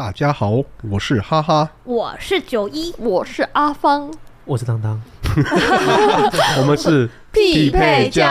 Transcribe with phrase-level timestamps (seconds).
[0.00, 4.10] 大家好，我是哈哈，我是九一，我是阿芳，
[4.46, 4.98] 我是当当，
[6.56, 8.26] 我们是匹配教。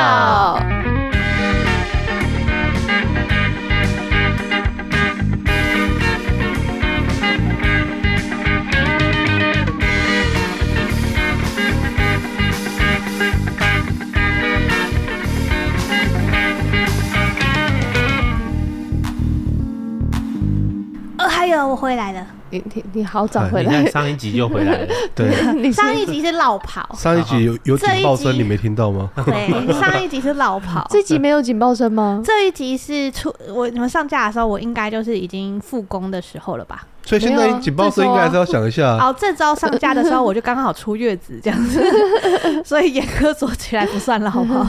[21.57, 24.87] 我回来了，你你你好早回来，上一集就回来了。
[25.15, 29.09] 对，上一集是落跑，上一集有有警报声，你没听到吗？
[29.25, 32.21] 对，上一集是落跑， 这集没有警报声吗？
[32.25, 36.85] 这一集是出我你们上架的时候，我应该就是已经复工的时候了吧？
[37.03, 38.97] 所以现在警报声应该还是要想一下。
[38.97, 41.83] 哦，这周上架的时候，我就刚好出月子这样子，
[42.63, 44.67] 所以严格说起来不算落跑。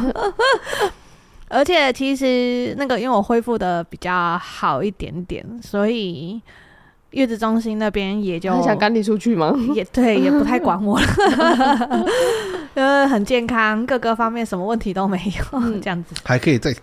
[1.49, 6.41] 而且其实那个，因为我恢复的比较好一点点，所以。
[7.11, 9.53] 月子中心那边也就很想赶你出去吗？
[9.75, 11.07] 也对，也不太管我了，
[12.75, 16.75] 因 为很健康，各个方面什么问题都没有，嗯、这样子还可以再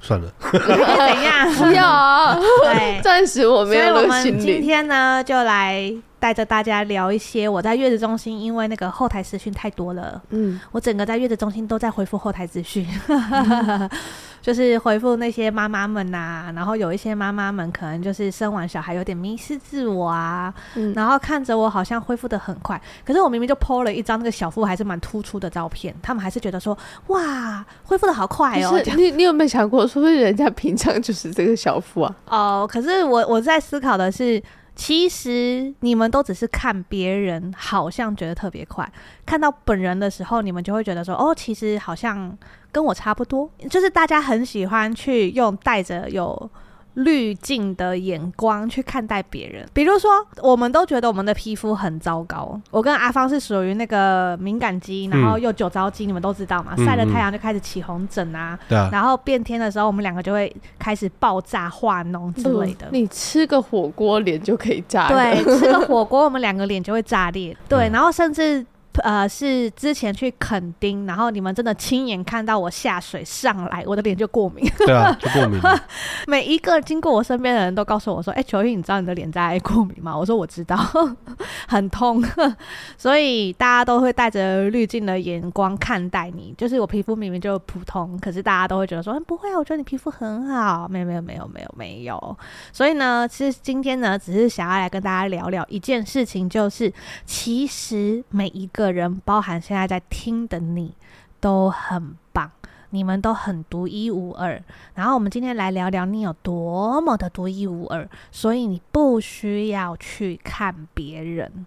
[0.00, 1.52] 算了，还可以怎样？
[1.54, 2.36] 不要啊！
[2.64, 3.84] 对，暂时我没有。
[3.94, 5.92] 所以我们今天呢，就来
[6.24, 12.86] 带着大家聊一些我在月子中心，因为那个后台资讯太多了，嗯，我整个在月子中心都在回复后台资讯。
[13.08, 13.90] 嗯
[14.40, 26.76] 就是回复那些妈妈们呐、啊，然后有一些妈妈们可能就是生完小孩有点迷失自我啊，嗯、然后看着我好像恢复的很快，可是我明明就 po 了一张那个小腹还是蛮突出的照片，他们还是觉得说
[27.08, 28.80] 哇，恢复的好快哦。
[28.96, 32.16] 你你有没有想过，说不是人家平常就是这个小腹啊？
[32.26, 34.42] 哦，可是我我在思考的是。
[34.76, 38.90] 其实你们都只是看别人，好像觉得特别快，
[39.24, 42.36] 看到本人的时候，你们就会觉得说，哦，其实好像
[42.72, 43.50] 跟我差不多。
[43.70, 46.50] 就是大家很喜欢去用带着有。
[46.94, 50.10] 滤镜的眼光去看待别人，比如说，
[50.42, 52.60] 我们都觉得我们的皮肤很糟糕。
[52.70, 56.74] 我跟阿芳是属于那个敏感肌，然后又酒糟肌，嗯、你们都知道嘛？
[56.76, 58.88] 晒了太阳就开始起红疹啊，对啊。
[58.92, 62.86] 然后变天的时候，我们两个就会开始爆炸、化脓之类的。
[62.92, 65.42] 你吃个火锅，脸就可以炸裂。
[65.42, 67.56] 对，吃个火锅，我们两个脸就会炸裂。
[67.68, 68.64] 对，然后甚至。
[69.02, 74.64] 呃，是之前去垦丁，然后你们真的亲眼看到我下水上来，我的脸就过敏。
[74.78, 75.60] 对啊，就过敏。
[76.28, 80.78] 每一个经过我身边的人都告诉我说：“哎、欸，球玉，你知道你的脸在过敏吗？”我说：“我知道，
[81.66, 82.22] 很痛。
[82.96, 86.54] ”所以大家都会带着滤镜的眼光看待你。
[86.56, 92.38] 就是我皮肤明明就普通，可是大家都会觉得说：“不会啊，我觉得你皮肤很好。”没有，没有，没有，没有，没有。
[92.72, 96.92] 所以呢，其实今天呢，只是想要来跟大家聊聊一件事情，就是
[97.26, 98.83] 其实每一个。
[98.84, 100.92] 个人包含现在在听的你
[101.40, 102.50] 都很棒，
[102.90, 104.62] 你们都很独一无二。
[104.94, 111.66] 然后我们今天来聊聊你有多么的独一无二，所以你不需要去看别人。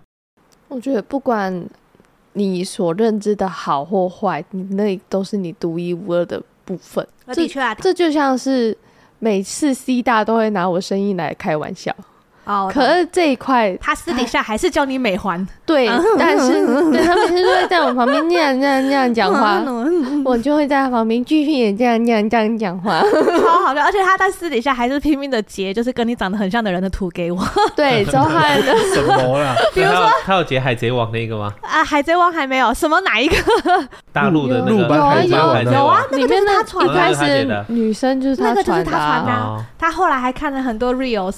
[0.67, 1.67] 我觉得不管
[2.33, 7.05] 你所认知的好或坏，你那都是你独一无二的部分。
[7.33, 8.77] 的确啊，这就像是
[9.17, 11.95] 每次 C 大都会拿我声音来开玩笑。
[12.47, 19.61] 哦，可是这一块，他私底下还是叫你美环，对，但是 对他每天都会在我旁边那样、那样、那样讲话，
[20.23, 23.81] 我就会在他旁边继续也这样、这样、这样讲话，超好笑。
[23.83, 27.37] 而且他在私底下还是拼命的截，就是跟你长得很像的人的图给我。
[27.75, 28.73] 对， 超害的。
[28.93, 29.53] 什么啦？
[29.73, 31.53] 比如说，他有截海贼王那个吗？
[31.61, 33.35] 啊，海贼王还没有，什么哪一个？
[34.13, 41.35] 大陆的那个海贼王有啊，里面他传开始女生就是他传的，他后来还看了很多 reels。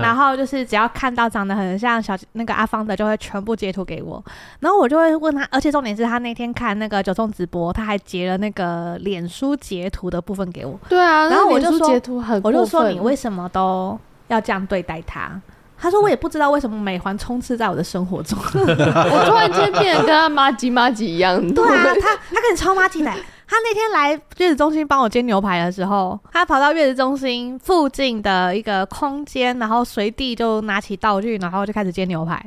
[0.00, 4.22] 然后就是只要看到长得很像小那个阿芳的，就会全部截图给我。
[4.60, 10.78] 然后我就会问他，而且重点是他那天看那个九重直播，他还截了那个脸书截图的部分给我。
[10.88, 13.98] 对啊，然后我就说截图很，我就说你为什么都
[14.28, 15.40] 要这样对待他？
[15.82, 18.38] 他说我也不知道为什么美环充斥在我的生活中。
[18.52, 21.40] 我突然间变得跟他妈吉妈吉一样。
[21.54, 23.10] 对啊，他他跟你超妈吉的。
[23.50, 32.40] 他那天来月子中心帮我煎牛排的时候，他跑到月子中心附近的一个空间，然后随地就拿起道具，然后就开始煎牛排。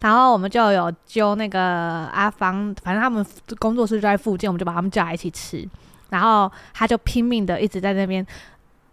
[0.00, 1.60] 然后我们就有揪那个
[2.10, 3.24] 阿芳，反正他们
[3.58, 5.68] 工作室就在附近，我们就把他们叫来一起吃。
[6.08, 8.26] 然后他就拼命的一直在那边，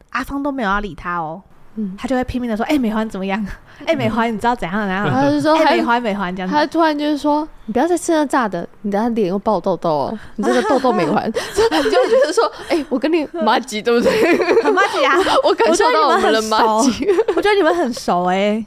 [0.09, 1.41] 阿芳都没有要理他哦。
[1.75, 3.43] 嗯，他就会拼命的说：“哎、欸，美环怎么样？
[3.81, 11.25] 哎、欸，美环你知道怎样怎样？”他就说：“哎，美环美环这样。”他突然就是说：“你不要再吃那炸的，你等下脸又爆痘痘哦， 你这个痘痘美环。
[11.33, 14.61] ”你就会觉得说：“哎、欸，我跟你麻吉对不对？
[14.63, 15.17] 很麻吉啊！
[15.43, 17.07] 我感受到我们的麻吉。
[17.35, 18.65] 我觉得你们很熟哎、欸。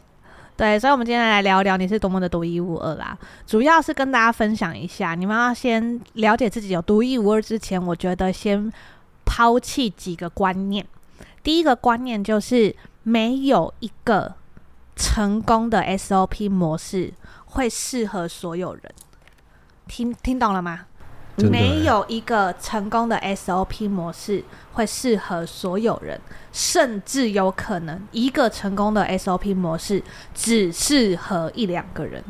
[0.56, 3.16] 对，所以，我们今天来聊聊你是多么的独一无二啦。
[3.46, 8.72] 主要是跟大家分享一下，你们要先了解自己有独一无二之前，我觉得先
[9.24, 10.84] 抛弃几个观念。
[11.44, 12.74] 第一个观念就是。
[13.08, 14.34] 没有一个
[14.96, 17.12] 成功的 SOP 模式
[17.44, 18.82] 会适合所有人，
[19.86, 20.86] 听听懂了吗？
[21.36, 24.42] 没有一个成功的 SOP 模式
[24.72, 26.20] 会适合所有人，
[26.50, 30.02] 甚至有可能一个成功的 SOP 模式
[30.34, 32.24] 只适合一两个人，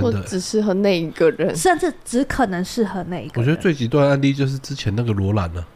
[0.00, 3.44] 或只适合那一个人，甚至只可能适合那一个人。
[3.44, 5.66] 我觉得最极端的案例就是之前那个罗兰了。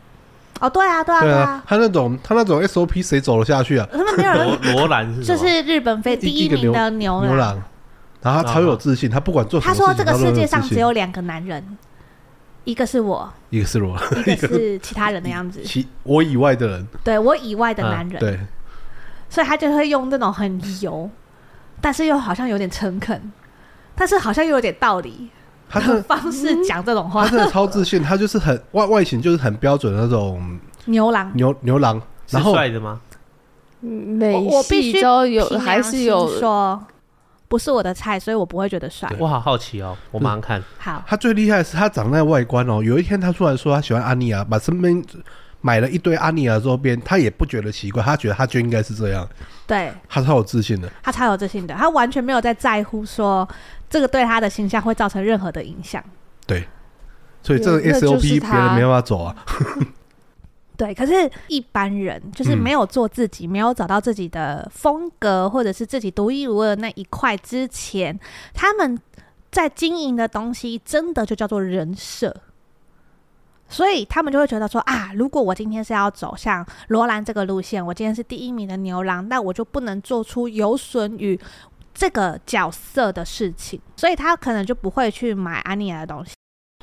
[0.60, 3.86] 哦，对啊，对啊，对啊，他那种他那种 SOP 谁走了下去啊？
[3.92, 4.74] 他们没有人。
[4.74, 7.62] 罗兰是 就是日本飞第一名的牛牛郎，
[8.22, 9.72] 然后他超有自信，他不管做什么。
[9.72, 11.76] 他说这个世界上只有两个男人，
[12.64, 15.60] 一个是我，一个是罗，一个是 其他人的样子。
[15.64, 18.40] 其我以外的人，对我以外的男人，对，
[19.28, 21.10] 所以他就会用那种很油，
[21.80, 23.32] 但是又好像有点诚恳，
[23.94, 25.28] 但是好像又有点道理。
[25.68, 33.00] 他的方式讲这种话，他真的超自信，他就是很外外形就是很标准的那种牛郎，牛牛郎，然后帅的吗？
[33.80, 36.82] 美我必须都有还是有说
[37.46, 39.08] 不是我的菜，所以我不会觉得帅。
[39.18, 40.60] 我好好奇哦，我马上看。
[40.78, 42.82] 好，他最厉害的是他长那外观哦。
[42.82, 45.00] 有一天他突然说他喜欢阿尼亚，把身边
[45.66, 49.28] 买了一堆阿尼亚周边，他也不觉得奇怪，他觉得他就应该是这样。
[49.66, 53.48] 对，他超有自信的，他超有自信的，他完全没有在在乎说。
[53.88, 56.02] 这个对他的形象会造成任何的影响。
[56.44, 56.64] 对，
[57.42, 59.34] 所以这个 SOP 别人没办法走啊。
[60.76, 61.12] 对，可是
[61.48, 68.18] 一般人就是没有做自己，嗯、没有找到自己的风格，或者是自己独一无二的那一块之前，
[68.52, 68.98] 他们
[69.50, 72.34] 在经营的东西真的就叫做人设。
[73.68, 81.38] 所以他们就会觉得说啊，如果我今天是要走向罗兰这个路线，我今天是第一名的牛郎，那我就不能做出有损于。
[81.98, 86.32] 这个角色的事情，所以他可能就不会去买安妮亚的东西。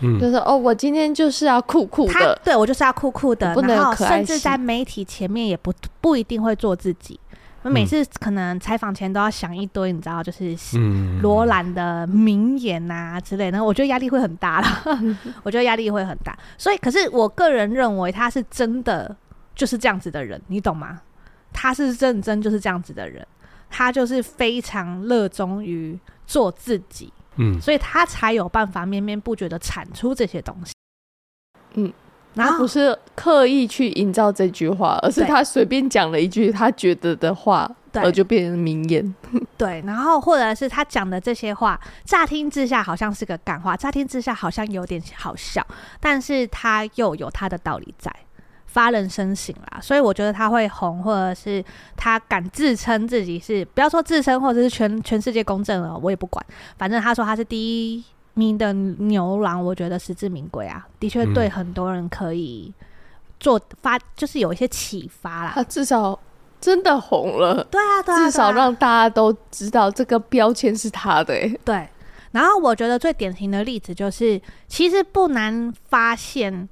[0.01, 5.71] 嗯，就是哦，我今天就是要酷酷的，对，我就是要酷酷的，不能然后甚至在媒体前面也不
[6.01, 7.19] 不一定会做自己。
[7.63, 10.55] 我每次可能采访前都要想一堆，你知道，就是
[11.21, 14.67] 罗兰的名言啊之类的，我觉得压力会很大了。
[15.43, 19.15] 我觉得压力会很大，所以可是我个人认为他是真的
[19.55, 21.01] 就是这样子的人，你懂吗？
[21.51, 23.25] 他是认真就是这样子的人。
[23.75, 30.73] 他就是非常热衷于做自己，嗯，所以他才有办法绵绵不绝的产出这些东西，
[31.73, 31.91] 嗯，
[32.35, 39.15] 然后不是刻意去营造这句话，而是他随便讲了一句他觉得的话，而就变成名言，
[39.57, 45.65] 对，然后或者是他讲的这些话，乍听之下好像是个感话，乍听之下好像有点好笑，
[45.99, 48.13] 但是他又有他的道理在。
[48.65, 51.63] 发人深省啦，所以我觉得他会红，或者是
[51.95, 56.43] 他敢自称自己是，不要说自称，或者是全全世界公正了，我也不管。
[56.75, 58.03] 反正他说他是第一
[58.33, 62.73] 名的牛郎，我觉得实至名归啊，的确对很多人可以
[63.39, 65.51] 做发，就是有一些启发啦。
[65.55, 66.17] 他至少
[66.59, 71.33] 真的红了，对啊，对啊，至少让大家都知道这个标签是他的。
[71.63, 71.87] 对，
[72.31, 76.69] 然后我觉得最典型的例子就是，其实不难发现。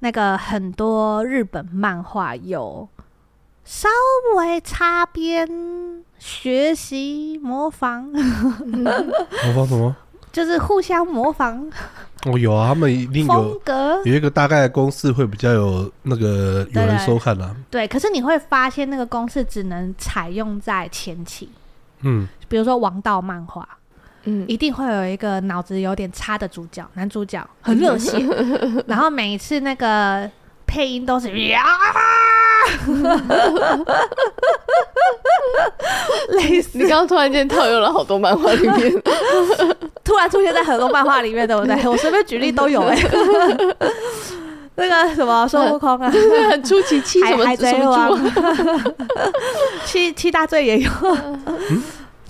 [0.00, 2.86] 那个很多日本漫画有
[3.64, 3.88] 稍
[4.36, 5.48] 微擦边
[6.18, 9.96] 学习模仿， 模仿什么？
[10.34, 11.70] 就是互相模仿。
[12.26, 13.62] 哦，有啊，他们一定有
[14.04, 17.54] 有一个大概的公式会比较有那个有人收看啊。
[17.70, 21.48] 对，可是你会发现那个公式只能采用在前期，
[22.00, 23.66] 嗯，比如说王道漫画。
[24.26, 28.18] 嗯，一定会有一个脑子有点差的主角，男主角很热血，
[28.88, 30.30] 然后每一次那个
[30.74, 31.62] 配音都是呀，
[36.30, 36.70] 类似。
[36.72, 38.92] 你刚刚突然间套用了好多漫画里面，
[40.02, 41.76] 突然出现在很多漫画里面，对不对？
[41.88, 43.76] 我随便举例都有哎、欸，
[44.74, 46.10] 那个什么孙悟空啊，
[46.50, 48.18] 很出奇，七什么海贼王，
[49.86, 50.90] 七七大罪也有。
[51.70, 51.80] 嗯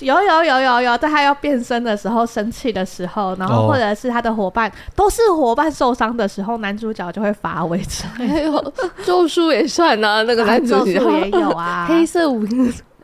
[0.01, 7.81] 有有有有有，在他要变身的时候，生气的时候，然后或者是他的伙伴、哦、都是伙伴受伤的时候，男主角就会发威。
[8.17, 8.73] 还有
[9.05, 12.45] 咒术也算啊，那个男主角、啊、也有啊，黑色五，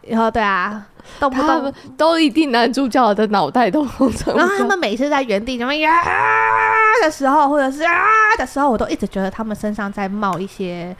[0.02, 0.84] 然后对啊，
[1.20, 4.34] 动不动都一定男主角的脑袋都红成。
[4.36, 5.90] 然后他们每次在原地什么呀
[7.02, 7.94] 的时候，或者是啊
[8.36, 10.94] 的时候，我都一直觉得他们身上在冒一些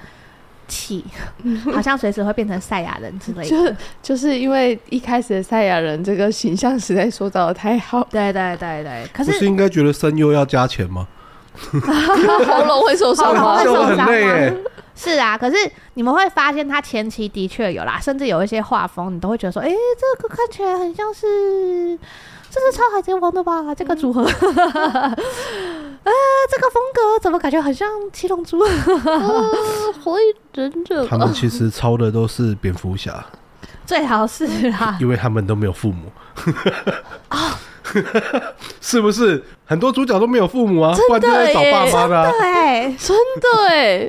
[0.71, 1.05] 气，
[1.75, 3.51] 好像随时会变成赛亚人之类的。
[3.51, 8.03] 就就是因为一开始的赛亚人这个形象实在塑造的太好。
[8.11, 11.07] 对对对对，可是不是应该觉得声优要加钱吗？
[11.61, 13.63] 喉咙会受伤吗？
[13.63, 14.55] 就很累哎。
[14.95, 15.57] 是啊，可是
[15.95, 21.99] 你们会发现他前期的确有啦，甚至有一些画风，你都会觉得说，哎、欸，这个看起来很像是。
[22.51, 23.73] 这是超海贼王的吧？
[23.75, 24.29] 这个组合，嗯、
[26.03, 26.13] 呃，
[26.51, 28.59] 这个风格怎么感觉很像七龙珠？
[30.03, 31.07] 火影忍者。
[31.07, 33.25] 他们其实抄的都是蝙蝠侠，
[33.87, 36.11] 最好是啦，因为他们都没有父母。
[37.29, 37.57] 啊，
[38.81, 40.93] 是不是很多主角都没有父母啊？
[41.07, 42.31] 不然就在找爸妈的、啊。
[42.33, 44.09] 对，真的哎。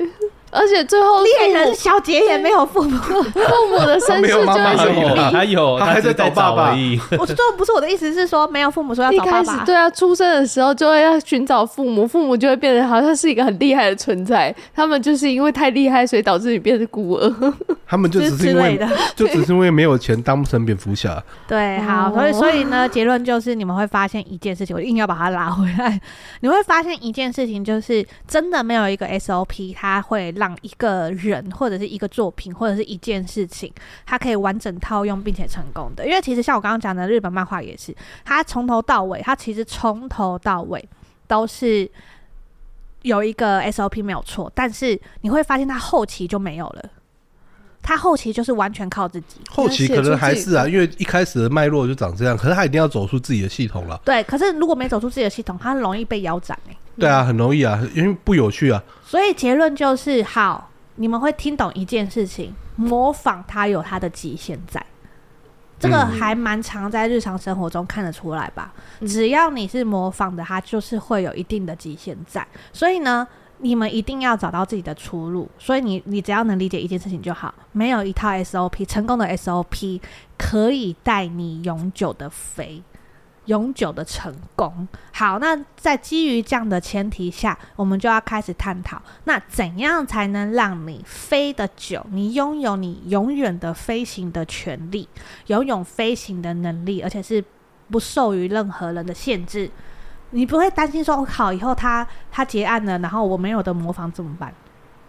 [0.52, 6.76] 而且最后猎人小杰也没有父母，父母的身世就是有，他有，他还在找爸爸。
[7.18, 9.64] 我说不是我的意思是说没有父母说要找爸爸。
[9.64, 14.54] 对啊，出生的时候就会要寻找父母，父母就会变得好像是一个很厉害的存在。
[14.76, 17.54] 他们就是因为太厉害，所以导致你变成孤儿。
[17.88, 18.80] 他们就只是因为
[19.16, 21.22] 就只是因为没有钱当不成蝙蝠侠。
[21.48, 26.00] 对， 好，所以所以呢，结论就是你们会发现一件事情，我硬要把它拉回来。
[26.42, 30.34] 你会发现一件事情，就是真的没有一个 SOP，它会。
[30.42, 33.72] 让一个人或者是一个作品或者是一件事情，
[34.08, 36.04] 它可以完整套用并且成功的。
[36.04, 37.96] 因为其实像我刚刚讲的日本漫画也是，
[38.26, 40.84] 它从头到尾，它其实从头到尾
[41.28, 41.88] 都是
[43.04, 46.90] 有一个 SOP 没有错，但是你会发现它后期就没有了。
[47.84, 54.02] 它后期就是完全靠自己，后期可能还是啊，因为一开始的脉络就长这样，可是他一定要走出自己的系统了。
[54.04, 56.76] 对，可是如果没走出自己的系统，他很容易被腰斩哎。
[56.98, 58.84] 对啊，很容易啊，因为不有趣啊。
[59.04, 64.86] 所以结论就是，好，你们会听懂一件事情，模仿它有它的极限在，
[65.80, 68.74] 这个还蛮常在日常生活中看得出来吧？
[69.00, 72.46] 嗯、只要你是模仿的，它就是会有一定的极限在。
[72.72, 73.28] 所以呢，
[73.60, 75.50] 你们一定要找到自己的出路。
[75.58, 80.00] 所以你你只要能理解一件事情就好，没有一套 SOP 成功的 SOP
[80.38, 82.84] 可以带你永久的飞。
[83.46, 84.88] 永久的成功。
[85.14, 92.06] 好，那在基于这样的前提下，我们就要开始探讨，那怎样才能让你飞得久？
[92.12, 95.08] 你拥有你永远的飞行的权利，
[95.48, 97.44] 拥有飞行的能力，而且是
[97.90, 99.70] 不受于任何人的限制。
[100.32, 104.54] 你不会担心说，我靠，以后他他结案了，然后我没有的模仿怎么办？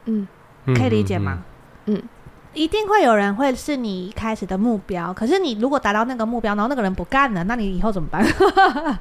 [0.06, 0.26] 嗯，
[0.66, 1.42] 可以理解吗？
[1.86, 1.94] 嗯。
[1.94, 2.08] 嗯嗯
[2.54, 8.22] 一定会有人会是你一开始的目标，可是你如果达到那个目标，然后那个人不干了，那你以后怎么办？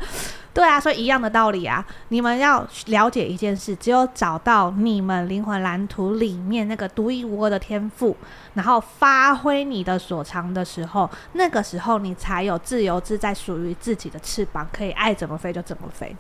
[0.54, 8.16] 对啊，所以一样的道理啊，你们要了解一件事，只有找到你们灵魂蓝图里面那个独一无二的天赋，
[8.54, 16.16] 然后发挥你的所长的时候，那个时候你才有自由自在属于自己的翅膀，可以爱怎么飞就怎么飞。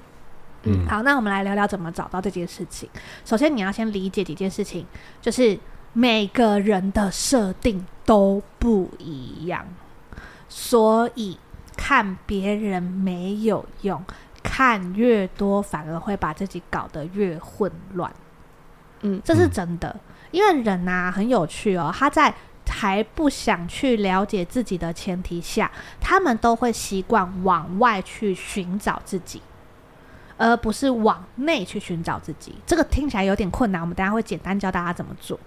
[0.63, 2.89] 嗯，好，那我们来聊聊怎么找到这件事情。
[3.25, 4.85] 首先，你要先理解几件事情，
[5.21, 5.57] 就是。
[5.93, 9.65] 每个人的设定都不一样，
[10.47, 11.37] 所以
[11.75, 14.03] 看别人没有用，
[14.41, 18.11] 看越多反而会把自己搞得越混乱。
[19.01, 19.99] 嗯，这是真的，
[20.31, 22.33] 因为人呐很有趣哦，他在
[22.69, 25.69] 还不想去了解自己的前提下，
[25.99, 29.41] 他们都会习惯往外去寻找自己，
[30.37, 32.55] 而不是往内去寻找自己。
[32.65, 35.37] 这个听起来有点困难，我们等下会简单教大家怎么做。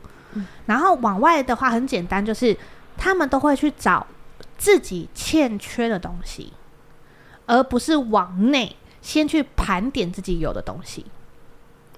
[0.67, 2.57] 然后往外的话很简单，就是
[2.97, 4.07] 他们都会去找
[4.59, 6.53] 自己欠缺的东西，
[7.47, 11.05] 而不是往内先去盘点自己有的东西。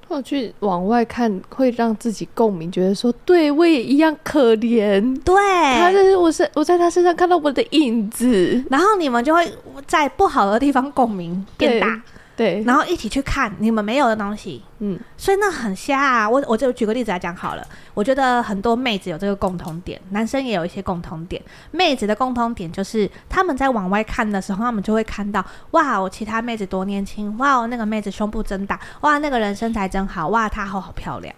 [0.08, 5.20] 或去往外看，会让自己共鸣，觉得说，对我也一样可怜。
[5.24, 5.34] 对，
[5.80, 9.52] 他是我是我在他身上看到我的影子，然后你们就会
[9.84, 12.00] 在不好的地方共鸣变大。
[12.36, 16.28] 对，然后一起去看你们没有的东西，嗯，所以那很瞎啊。
[16.28, 17.66] 我我就举个例子来讲好了。
[17.94, 21.42] 我觉得很多妹子有这个共同点，男生也有一些共同点。
[21.70, 31.34] 妹子的共同点就是他们在往外看的时候，他们就会看到哇，我其他妹子多年轻，哇，那个妹子胸部真大，哇，那个人身材真好，哇，她好好漂亮，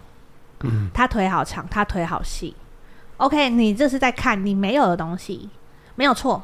[0.64, 2.56] 嗯，她腿好长，她腿好细。
[3.18, 5.48] OK，你这是在看你没有的东西，
[5.94, 6.42] 没有错。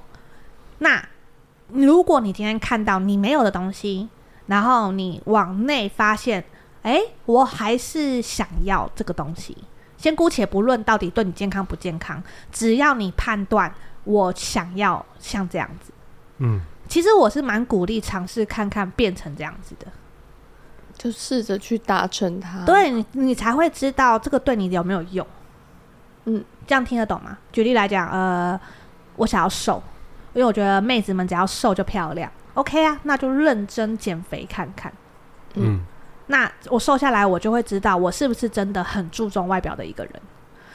[0.78, 1.04] 那
[1.68, 4.08] 如果你今天看到你没有的东西，
[4.46, 6.44] 然后你往内发现，
[6.82, 9.56] 哎，我还是想要这个东西。
[9.96, 12.22] 先姑且不论到底对你健康不健康，
[12.52, 13.72] 只要你判断
[14.04, 15.92] 我想要像这样子，
[16.38, 19.86] 嗯，其实我是蛮鼓励尝试看看变成这样子的，
[20.92, 22.64] 就试着去达成它。
[22.66, 25.26] 对，你你才会知道这个对你有没有用。
[26.26, 27.38] 嗯，这样听得懂吗？
[27.50, 28.60] 举例来讲，呃，
[29.16, 29.82] 我想要瘦，
[30.34, 32.30] 因为我觉得妹子们只要瘦就漂亮。
[32.54, 34.92] OK 啊，那就认真减肥看看。
[35.54, 35.80] 嗯，
[36.28, 40.12] 那我瘦下来，我就会知道我是不是真的很注重外表的一个人，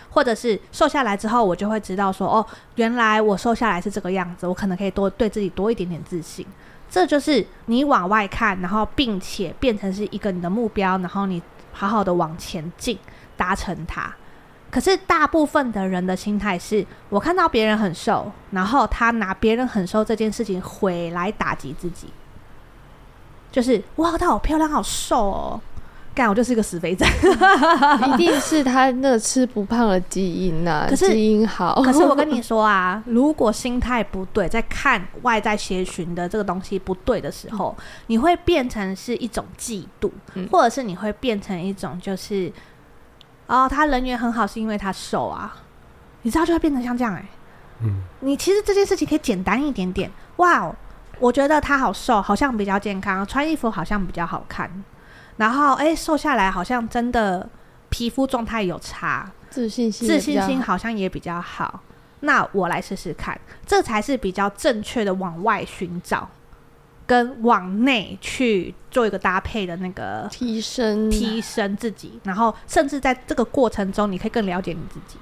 [0.10, 2.46] 或者是瘦下来之后，我就会知道说，哦，
[2.76, 6.46] 原来我瘦下来是这个样子，我可能可以多对自己多一点点自信。
[6.90, 12.98] 这就是你往外看，然后并且变成是一个你的目标，然后你好好的往前进，
[13.38, 14.14] 达成它。
[14.72, 22.08] 可是大部分的人的心态是，我看到别人很瘦，然后他拿别人很瘦这件事情回来打击自己，
[23.52, 25.62] 就是哇，他好漂亮，好瘦哦。
[26.16, 31.82] 干，我就是一个死肥仔，一定是他那个吃不胖的基因呐、啊， 可是基因好。
[31.82, 42.52] 可是我跟你说啊，如果心态不对，在看外在协寻的这个东西不对的时候，嗯、你会变成是一种嫉妒，嗯、或者是你会变成一种就是，
[43.50, 45.54] 哦，他人缘很好是因为他瘦啊，
[46.22, 47.28] 你知道就会变成像这样哎、欸，
[47.82, 50.72] 嗯，你其实这件事情可以简单一点点，哇，
[51.20, 54.72] 我觉得他好瘦，好像比较健康，穿衣服好像比较好看。
[55.38, 57.50] 然后，哎，瘦下来好像真的
[57.90, 61.82] 皮肤状态有差，自信心自信心好像也比较好。
[62.20, 66.30] 那我来试试看，这才是比较正确的往外寻找，
[67.10, 72.20] 跟往内去做一个搭配的那个提升，提升自己。
[72.22, 75.18] 然后，甚至在这个过程中，你可以更了解你自己。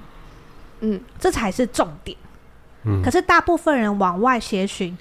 [0.80, 2.14] 嗯，这才是重点。
[2.84, 4.94] 嗯，可是大部分人往外协寻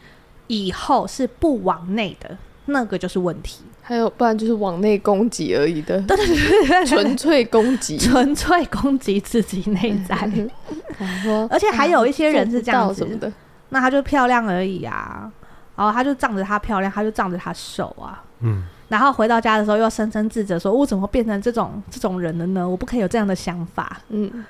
[0.47, 3.63] 以后是不往内的，那个就是问题。
[3.81, 10.15] 还有，不然就是往内攻击而已的， 对对对，纯粹攻击，纯粹攻击自己内在。
[11.49, 13.29] 而且还有一些人是这样子的，
[13.69, 15.29] 那他就漂亮而已啊，
[15.77, 22.67] 然后他就仗着他漂亮，他就仗着他瘦啊，嗯，然后回到家的时候又深深自责，说我怎么变成这种这种人了呢？
[22.67, 24.43] 我不可以有这样的想法，嗯，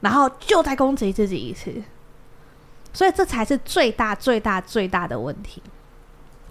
[0.00, 1.72] 然后就再攻击自己一次，
[2.92, 5.62] 所以这才是最大最大最大的问题。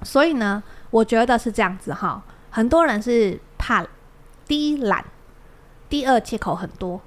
[0.01, 0.63] 所以呢？
[0.91, 3.85] 我觉得是这样子哈，很多人是怕
[4.47, 5.03] 第一懒，
[5.89, 7.01] 第二借口很多，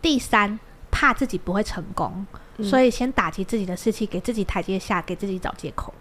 [0.00, 0.58] 第三
[0.90, 5.92] 怕自己不会成功，嗯、所以先打击自己的士气，给自己台阶下，给自己找借口。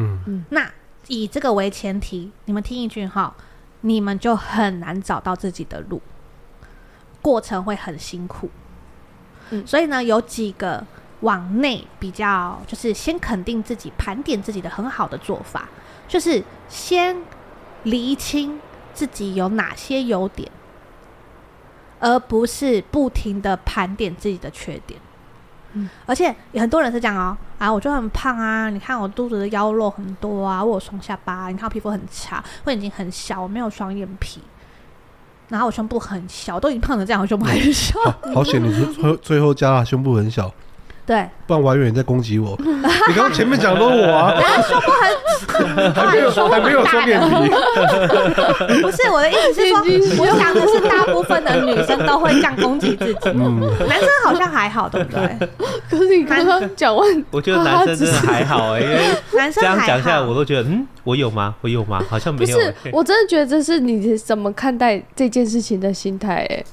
[0.00, 0.72] 嗯嗯，那
[1.08, 3.34] 以这个为前提，你们听一句哈，
[3.82, 6.00] 你们就很难找到自己的路，
[7.20, 8.50] 过程会很辛苦。
[9.50, 10.86] 嗯，所以呢，有几个
[11.20, 15.68] 往内比较，就是先肯定自己、盘点自己的很好的做法。
[16.08, 17.16] 就是先
[17.84, 18.58] 厘清
[18.92, 20.50] 自己有哪些优点，
[22.00, 25.00] 而不是不停的盘点自己的缺点。
[25.72, 34.40] 嗯，而且有很多人是这样哦，啊，我就很胖啊，你看我肚子的腰肉很多啊，我有双下巴，你看我皮肤很差，我眼睛很小，我没有双眼皮，
[35.48, 37.98] 然后我胸部很小，都已经胖成这样，我胸部还是小。
[38.34, 40.52] 好险，你最后最后加了胸部很小。
[41.06, 42.56] 对，不然我还以为你在攻击我。
[42.62, 44.34] 你刚刚前面讲的都是我啊，
[44.68, 44.90] 胸部
[45.48, 48.82] 很， 还没有还没有双眼皮。
[48.82, 49.68] 不是我的意思是
[50.14, 55.48] 说，我想的是大部分的女生都会这样攻击自己，嗯，男生好像还好，对不对？
[55.90, 58.98] 可是你刚刚讲完，我觉得男生真的还好哎，因为
[59.32, 61.54] 男生这样讲下来，我都觉得嗯，我有吗？
[61.62, 62.00] 我有吗？
[62.08, 62.56] 好像没有。
[62.56, 66.64] 不是，我真的觉得这是你怎么看待这件事情的心态哎。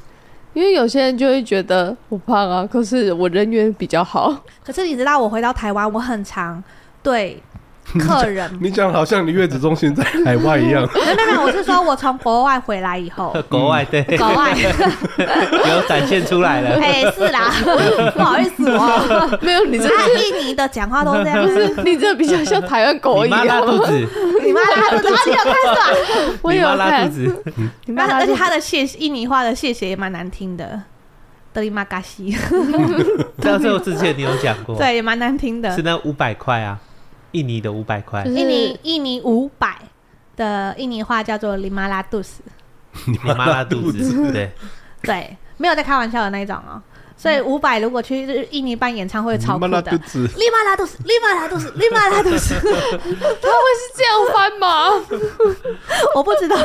[0.58, 4.36] 因为有些人就会觉得我胖啊，可是我人缘比较好。
[4.65, 6.63] 可是你知道，我回到台湾，我很常
[7.04, 7.39] 对。
[8.00, 10.88] 客人，你讲好像你月子中心在海外一样。
[10.93, 14.54] 没有没有，我是说我从国外回来以后， 国外对，国外。
[15.17, 16.80] 有展现出来了。
[16.82, 17.52] 哎，是啦，
[18.13, 19.86] 不好意思哦，没有，你这
[20.19, 23.43] 印尼的讲话都是这样，不是你这比较像台湾狗一样。
[23.43, 24.08] 你妈拉肚子，
[24.43, 26.38] 你妈拉肚子，你有看是吧？
[26.41, 27.43] 我有拉肚子，
[27.86, 30.82] 你妈，而且他的谢印尼话的谢谢也蛮难听的，
[31.54, 32.38] 德里玛嘎西。
[33.41, 36.78] 这是我之前你有讲过，对，也蛮难听的，是那五百块啊。
[37.38, 39.78] 印尼的五百块，印尼印尼五百
[40.36, 42.41] 的印尼话叫做“里马拉肚子”，
[43.06, 44.52] 里马拉肚子，对
[45.04, 46.82] 对，没有在开玩笑的那一种哦。
[47.15, 49.82] 所以五百如果去印尼办演唱会，超酷的。
[49.82, 54.89] 里马拉肚子，里马拉肚子，里马拉肚子， 他会是这样翻吗？
[56.15, 56.56] 我不知道，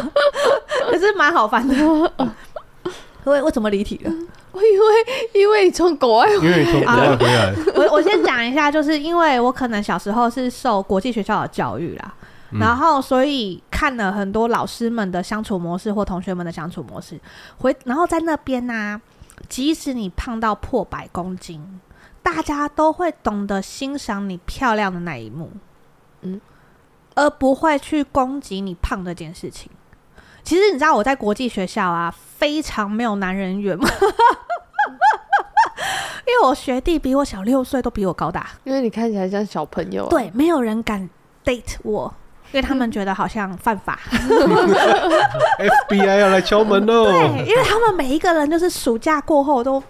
[0.91, 1.75] 可是蛮好翻的。
[3.25, 4.13] 为为什么离题了？
[4.53, 7.55] 我以为，因为从国外，因为从国外回来。
[7.75, 12.15] 我我先讲一下，就是因为我可能小时候是受国际学校的教育啦，
[12.51, 17.19] 嗯、然后所以看了很多老师们的相处模式或同学们的相处模式，
[17.59, 19.01] 回然后在那边呢、啊，
[19.49, 21.81] 即使你胖到破百公斤，
[22.23, 25.51] 大家都会懂得欣赏你漂亮的那一幕，
[26.21, 26.39] 嗯，
[27.15, 29.71] 而不会去攻击你胖这件事情。
[30.45, 33.89] 其实你知道我在国际学校啊，非常没有男人缘吗？
[36.25, 38.49] 因为我学弟比我小六岁，都比我高大。
[38.65, 40.09] 因为你看起来像小朋友啊。
[40.11, 41.09] 对，没有人敢
[41.45, 42.13] date 我，
[42.53, 43.99] 因为他们觉得好像犯法。
[45.89, 47.05] FBI 要来敲门喽！
[47.11, 49.83] 对，因为他们每一个人就是暑假过后都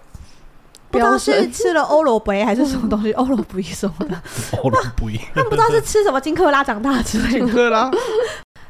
[0.90, 4.20] 不知道是吃了欧罗杯还是什么东西，欧罗杯什么的，
[4.62, 7.38] 欧罗杯，他们不知道是吃什么金克拉长大之类的。
[7.38, 7.90] 金克拉。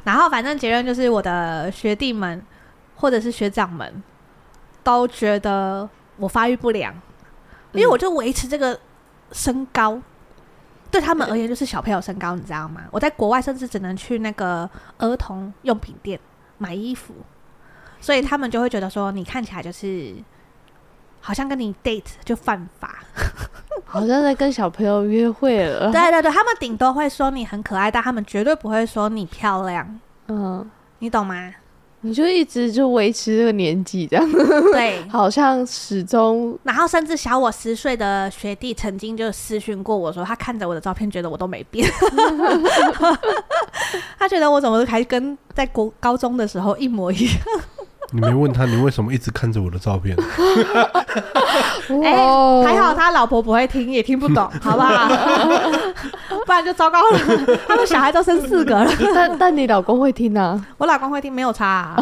[0.03, 2.41] 然后反正结论就是，我的学弟们
[2.95, 4.03] 或者是学长们
[4.83, 6.93] 都觉得我发育不良，
[7.71, 8.79] 因为我就维持这个
[9.31, 10.01] 身高。
[10.91, 12.83] 对他们而言就是小朋友身高，你知道吗？
[12.91, 16.19] 我在国外甚至只能去那个儿童用品店
[16.59, 17.15] 买衣服，
[17.99, 20.13] 所以他们就会觉得说你看起来就是
[21.19, 23.03] 好像跟你 date 就犯法，
[23.85, 25.91] 好像在跟小朋友约会了。
[25.91, 29.99] 对对对，他们顶多会说你很可爱，但他们绝对不会说你漂亮。
[30.27, 31.53] 嗯，你懂吗？
[32.05, 34.31] 你就一直就维持这个年纪这样，
[34.73, 41.89] 对，好像始终，然后甚至小我十岁的学弟曾经就私讯过我说，他看着我的照片，觉得我都没变，
[44.19, 47.35] 他觉得我怎么还跟在国高中的时候一模一样。
[48.13, 50.15] 你没问他，你为什么一直看着我的照片？
[52.03, 55.07] 哎、欸，还好他老婆不会听，也听不懂， 好不好？
[56.45, 57.19] 不然就糟糕了。
[57.67, 60.63] 他们小孩都生四个了，但但你老公会听啊？
[60.77, 61.95] 我老公会听，没有差、啊。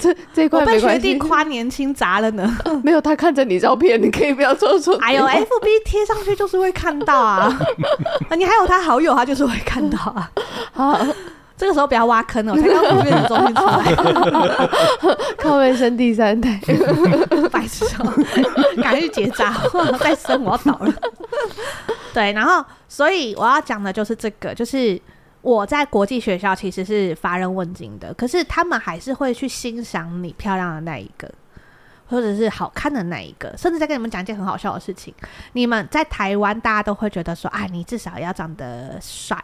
[0.00, 0.86] 这这块没关系。
[0.86, 2.56] 我被学弟夸年轻砸了呢。
[2.82, 4.96] 没有，他看着你照片，你可以不要做错。
[4.98, 7.58] 哎呦，FB 贴上去就是会看到啊。
[8.36, 10.30] 你还有他好友，他就是会看到啊。
[10.72, 10.98] 好。
[11.56, 16.60] 这个时候不要挖坑哦，才刚 从月的中心出来， 靠卫生第三代，
[17.50, 18.12] 白痴哦，
[18.82, 19.54] 赶紧去结扎，
[19.98, 20.92] 再生我要倒了。
[22.12, 25.00] 对，然后所以我要讲的就是这个，就是
[25.40, 31.30] 我在国际学校其实是乏人问津的，可是他们还是会去欣赏你漂亮的那一个，
[32.06, 35.14] 或者是好看的那一个，甚至在跟你们讲一件很好笑的事情，
[35.54, 39.38] 你们在台湾大家都会觉得说，啊，你至少要长得帅。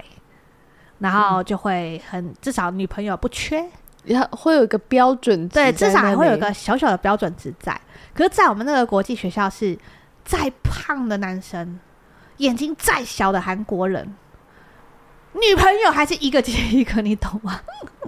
[1.02, 3.68] 然后就会很至少女朋友不缺，
[4.04, 7.78] 然后会有一个标准，对，至少还会有一个小小的标准值在。
[8.14, 9.76] 可是，在我们那个国际学校，是
[10.24, 11.80] 再胖的男生，
[12.36, 14.14] 眼睛再小的韩国人，
[15.32, 17.60] 女朋友还是一个接一个，你懂吗？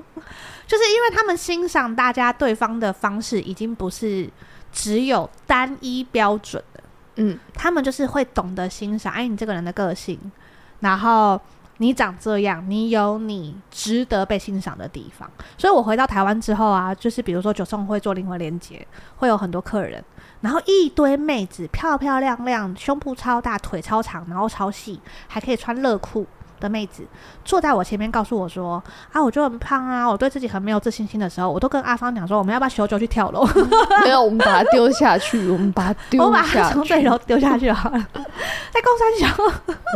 [0.69, 4.31] 就是因为他们欣赏大家对方的方式，已经不是
[4.71, 6.83] 只有单一标准的，
[7.17, 10.31] 嗯，他们就是会懂得欣赏，哎，你这个人的个性，
[10.79, 11.41] 然后。
[11.79, 15.29] 你长这样，你有你值得被欣赏的地方。
[15.59, 20.03] 所以我回到台湾之后啊，就是比如说九重会做灵魂连接，会有很多客人，
[20.41, 26.27] 然后一堆妹子，漂漂亮亮，胸部超大，腿超长，然后超细，还可以穿热裤。
[26.61, 27.03] 的妹子
[27.45, 33.47] 坐在我前面，告诉我说：“啊，我就很胖啊，我对自己很没有自信心的时候，我都跟阿芳讲说，我们要不要修就去跳楼？
[34.05, 38.07] 没有，我们把它丢下去，我们把它丢下去，我把它从这楼丢下去好了。
[38.15, 39.27] 在高三小，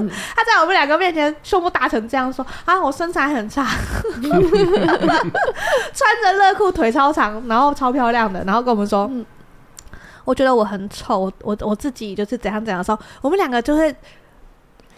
[0.00, 3.64] 嗯、 他在我们两个面前胸部大成这样说啊，我身材很差，
[4.22, 9.24] 穿着热裤，腿超长，然后超漂亮的，然后跟我们说，嗯、
[10.24, 13.94] 我觉得我很丑，我我自己就是怎样怎样的时候，我们两个就会。”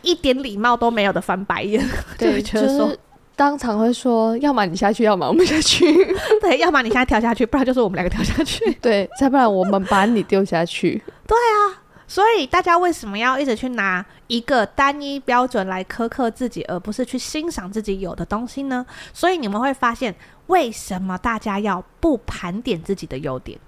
[0.03, 1.85] 一点礼貌都没有的翻白眼，
[2.19, 2.99] 对，就是
[3.37, 5.87] 当场会说，要么你下去，要么我们下去，
[6.43, 11.03] 对，要么你现在跳下去，不然就是我们两个跳下去， 对，再不然我们把你丢下去。
[11.27, 18.85] 对啊，所以大家为什么要一直去拿一个单一标准来苛刻自己，而不是去欣赏自己有的东西呢？
[19.15, 20.15] 所以你们会发现，
[20.49, 23.59] 为什么大家要不盘点自己的优点？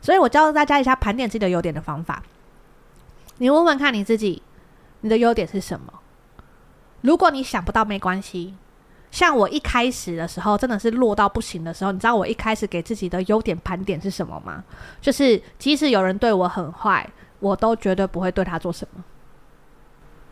[0.00, 2.22] 所以我教大家一下盘点自己的优点的方法，
[3.36, 4.40] 你问问看你自己。
[5.02, 5.92] 你的优点是什么？
[7.02, 8.54] 如果你想不到，没关系。
[9.10, 14.64] 像我一开始的时候，真的是弱到不行的时候，你知道我一开始给自己的优点盘点是什么吗？
[15.02, 17.06] 就是即使有人对我很坏，
[17.38, 19.04] 我都绝对不会对他做什么。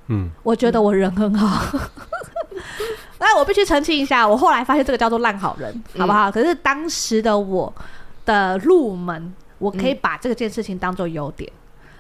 [0.07, 1.79] 嗯，我觉得我人很好。
[3.19, 6.31] 那我必须澄清一下，我后来发现这个叫做烂好人，好不好？
[6.31, 6.33] 嗯。
[6.33, 7.71] 可是当时的我
[8.25, 11.53] 的入门，我可以把这个件事情当做优点。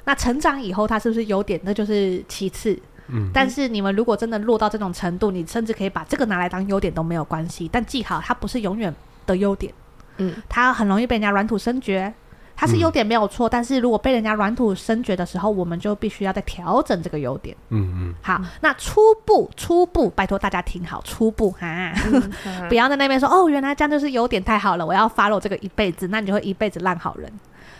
[0.04, 1.60] 那成长以后，他是不是优点？
[1.62, 2.78] 那就是其次。
[3.08, 7.68] 嗯，但是你们如果真的落到这种程度，你甚至可以把这个拿来当优点都没有关系。
[7.72, 8.94] 但记好，它不是永远
[9.26, 9.72] 的优点。
[10.18, 12.12] 嗯，它很容易被人家软土生绝。
[12.56, 17.56] 它是优点没有错，但是如果被人家软土生绝的时候，我们就必须要再调整这个优点。
[17.70, 18.14] 嗯嗯。
[18.20, 21.90] 好，那初步初步，拜托大家听好，初步哈，
[22.68, 27.32] 不要在那边说哦，原来这样就是优点太好了，我要 follow 这个一辈子，那你就会一辈子烂好人。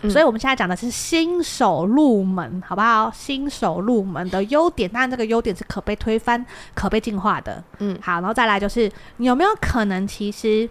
[0.09, 3.11] 所以，我们现在讲的是新手入门，好不好？
[3.15, 7.63] 新手入门的优点，当然这个优点是可被推翻、可被进化的。
[7.81, 10.71] 嗯，好，然后再来就是，你有没有可能，其实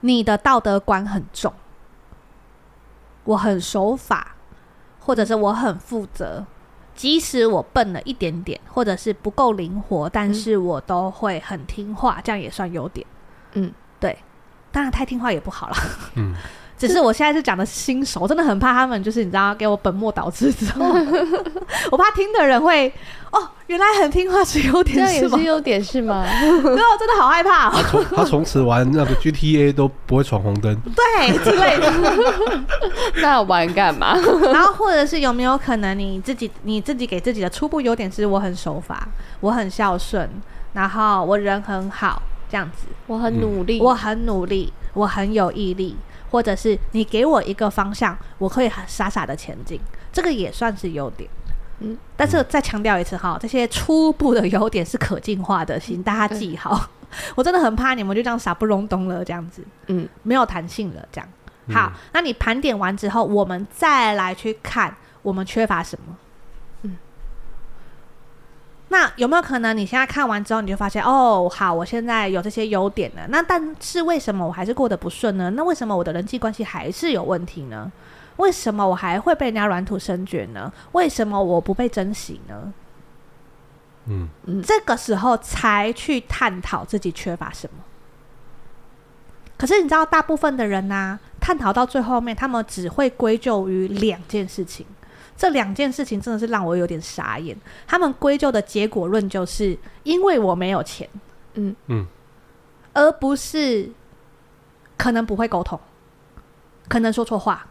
[0.00, 1.50] 你的道德观很重，
[3.24, 4.34] 我很守法，
[4.98, 6.44] 或者是我很负责，
[6.94, 13.06] 即使我笨了一点点，或者是不够灵活，但是我都会很听话，这样也算优点。
[13.54, 14.18] 嗯，对，
[14.70, 15.76] 当然太听话也不好了。
[16.16, 16.34] 嗯。
[16.80, 20.82] 只是我现在是讲的新手，真的很怕他们，就是你知道，给我本末倒置之后，
[21.92, 22.90] 我怕听的人会
[23.30, 25.36] 哦，原来很听话是优点，是吗？
[25.36, 26.24] 是优点是吗？
[26.40, 27.72] 没有，真的好害怕、哦。
[27.74, 31.92] 他从他从此玩那个 GTA 都不会闯红灯，对之类的。
[33.20, 34.16] 那玩干嘛？
[34.50, 39.06] 然后或者是有没有可能你自己你自己给自己的初步优点是我很守法，
[39.40, 40.26] 我很孝顺，
[40.72, 45.94] 然后我人很好，这样子，我很努力，我很努力，我很有毅力。
[46.30, 49.80] 或者是你给我一个方向，我可以很傻傻的前进，
[50.12, 51.28] 这个也算是优点。
[51.80, 56.88] 嗯，但是再强调一次哈，这些初步的优点是可进化的，请大家记好。
[57.34, 61.28] 我真的很怕你们就这样傻不隆咚了，这样子，嗯，没有弹性了，这样。
[61.72, 66.16] 好，那你盘点完之后，我们再来去看我们缺乏什么。
[68.92, 73.22] 那有没有可能你现在看完之后，你就发现哦，好，我现在有这些优点了。
[73.28, 75.48] 那但是为什么我还是过得不顺呢？
[75.50, 77.90] 那为什么我的人际关系还是有问题呢？
[78.36, 80.72] 为什么我还会被人家软土深掘呢？
[80.92, 82.72] 为什么我不被珍惜呢？
[84.06, 87.84] 嗯嗯，这个时候才去探讨自己缺乏什么。
[89.56, 94.84] 可是你知道，大部分的人呢、啊，探讨到最后面，他们只会归咎于两件事情。
[95.40, 97.56] 这两件事情真的是让我有点傻眼。
[97.86, 101.08] 他们归咎的结果论就是因为我没有钱，
[101.54, 102.06] 嗯嗯，
[102.92, 103.90] 而不是
[104.98, 105.80] 可能不会沟通，
[106.88, 107.66] 可能说错话，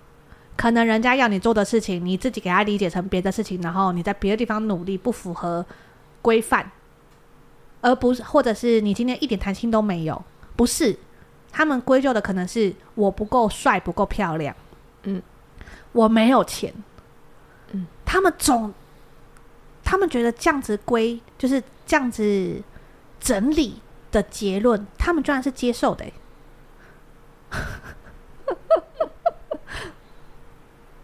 [0.57, 5.63] 可能人家要你做的事情，你自己给他理解成别的事情，然后你在别的地方努力不符合
[6.23, 6.71] 规范，
[7.81, 10.19] 而不是或者是你今天一点弹性都没有，
[10.55, 10.97] 不是。
[11.51, 14.55] 他们归咎的可能是我不够帅，不够漂亮，
[15.03, 15.21] 嗯，
[15.91, 16.73] 我没有钱。
[18.11, 18.73] 他们总，
[19.83, 22.59] 他们觉得这样子归就是这样子
[23.19, 23.79] 整理
[24.11, 26.05] 的结论，他们居然是接受的，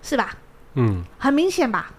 [0.01, 0.35] 是吧？
[0.73, 1.93] 嗯，很明显吧。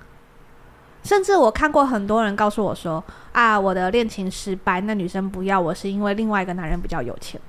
[1.05, 7.41] 甚至我看过很多人告诉我说：“啊，我的恋情失败，那女生不要我是因为另外一个男人比较有钱。”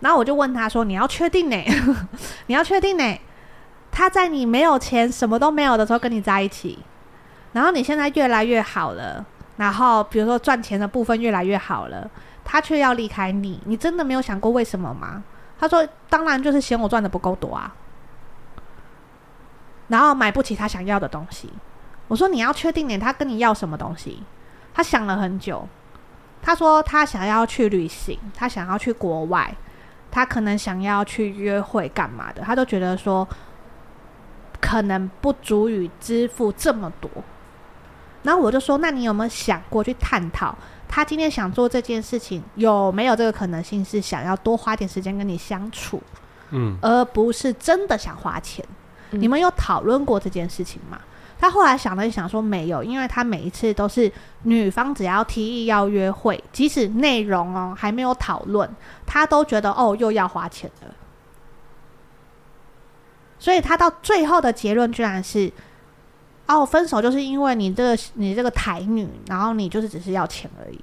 [0.00, 1.62] 然后我就问他说：“你要确定呢？
[2.48, 3.04] 你要确定呢？”
[3.92, 6.78] 他在你没有钱、什么都没有的时候跟你在一起，
[7.52, 9.24] 然后你现在越来越好了，
[9.56, 12.08] 然后比如说赚钱的部分越来越好了，
[12.44, 15.22] 他却要离开你，你真的没有想过为什么吗？
[15.58, 17.74] 他说：“当然就是嫌我赚的不够多啊，
[19.88, 21.50] 然后买不起他想要的东西。”
[22.08, 24.22] 我说：“你要确定点，他跟你要什么东西？”
[24.72, 25.68] 他想了很久，
[26.40, 29.54] 他说：“他想要去旅行，他想要去国外，
[30.10, 33.26] 他可能想要去约会干嘛的，他都觉得说。”
[34.60, 37.10] 可能不足以支付这么多，
[38.22, 40.54] 然后我就说：“那你有没有想过去探讨，
[40.86, 46.02] 他今天想做这件事情有没有这个可能性是想要多花点时间跟你相处，
[46.50, 48.64] 嗯，而不是真的想花钱？
[49.12, 51.00] 嗯、你们有讨论过这件事情吗？”
[51.40, 58.68] 他后来想了一想说：“没有，因为他每一次都是女方只要提议要约会，即使内容哦还没有讨论，
[59.06, 60.94] 他都觉得哦又要花钱了。”
[63.40, 65.50] 所以他到最后的结论居然是，
[66.46, 70.78] 哦，分手就是因为你这个你这个台女，然后你就是只是要钱而已，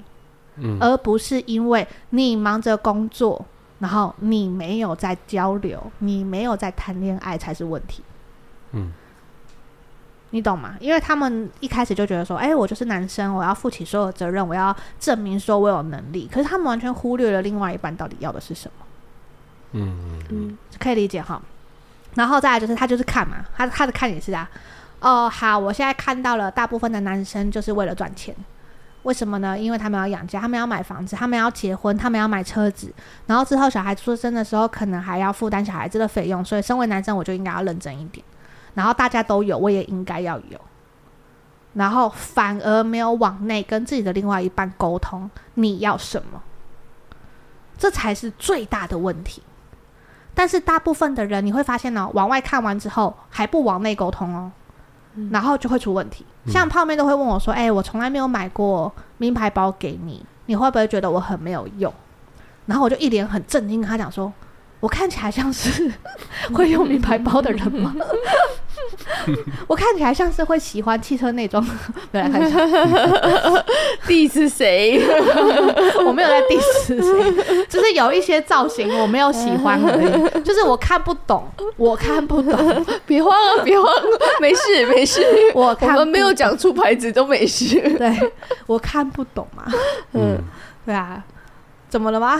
[0.55, 3.45] 嗯，而不是因为你忙着工作，
[3.77, 8.01] 然后你没有在交流，你没有在谈恋爱才是问题，
[8.71, 8.91] 嗯，
[10.31, 10.75] 你懂吗？
[10.79, 18.85] 因为他们一开始就觉得说，哎，我就是男生，我要负起所有责任，我要证明说我有能力，可是他们完全忽略了另外一半到底要的是什么，
[19.73, 21.39] 嗯嗯，可以理解哈。
[22.17, 24.49] 然后再来就是他就是看嘛，他他的看也是啊，
[24.99, 28.35] 哦好，我现在看到了大部分的男生就是为了赚钱，
[29.03, 29.55] 为什么呢？
[29.55, 32.91] 因为他们要养家，他们要买房子，他们要结婚，他们要买车子，
[33.27, 38.25] 然后之后小孩出生的时候可能还要负担小孩子的费用，所以身为男生我就应该要认真一点，
[38.73, 40.59] 然后大家都有，我也应该要有，
[41.73, 46.41] 然后反而没有往内跟自己的另外一半沟通你要什么，
[47.77, 49.43] 这才是最大的问题。
[50.37, 54.51] 但是大部分的人，你会发现呢、喔，往外看完之后还不往内沟通哦、
[55.31, 56.23] 然后就会出问题。
[56.45, 61.91] 像泡面都会问我说：“哎、欸，我从来没有买过名牌包给你，你会不会觉得我很没有用？”
[62.67, 64.31] 然后我就一脸很震惊跟他讲说。
[64.79, 65.91] 我看起来像是
[66.53, 67.95] 会用名牌包的人吗？
[69.67, 71.65] 我看起来像是会喜欢汽车内装。
[72.11, 72.59] 没来看 一下
[74.07, 75.01] ，diss 谁？
[76.05, 80.41] 我没有在 diss 谁，只是有一些造型我没有喜欢而已。
[80.43, 81.43] 就是我看不懂，
[81.77, 82.85] 我看不懂。
[83.05, 83.91] 别慌啊，别慌，
[84.39, 85.25] 没事没事。
[85.53, 87.79] 我我们没有讲出牌子都没事。
[87.97, 88.31] 对，
[88.67, 89.63] 我看不懂嘛。
[90.13, 90.37] 嗯，
[90.85, 91.23] 对啊。
[91.89, 92.37] 怎么了吗？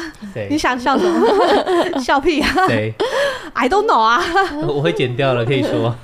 [0.50, 1.26] 你想笑什么？
[2.02, 2.54] 笑屁啊！
[2.68, 2.94] 对
[3.54, 4.22] ，I don't know 啊。
[4.68, 5.96] 我会剪掉了，可以说。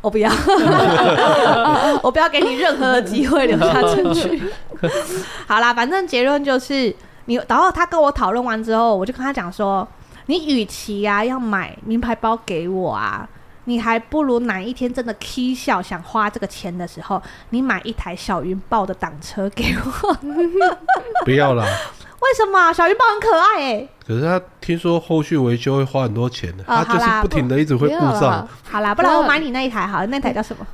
[0.00, 0.30] 我不要，
[2.02, 4.42] 我不要给你任何的机会留下证据。
[5.48, 7.40] 好啦，反正结论就是你。
[7.48, 9.86] 然后他跟我讨论完之后，我就跟他讲说
[10.26, 13.28] ：“你与其啊要买名牌包给我啊，
[13.64, 20.16] 你还不如哪一天真的 k 笑想花这个钱的时候，你买一台小云豹的挡车给我。
[21.24, 21.64] ”不要了。
[21.64, 23.88] 为什么小云豹很可爱哎、欸？
[24.06, 28.46] 可是他听说后续维修会花很多钱的，哦、他就是不停的一直会故障。
[28.62, 30.64] 好啦，不然我买你那一台好了，那台叫什么？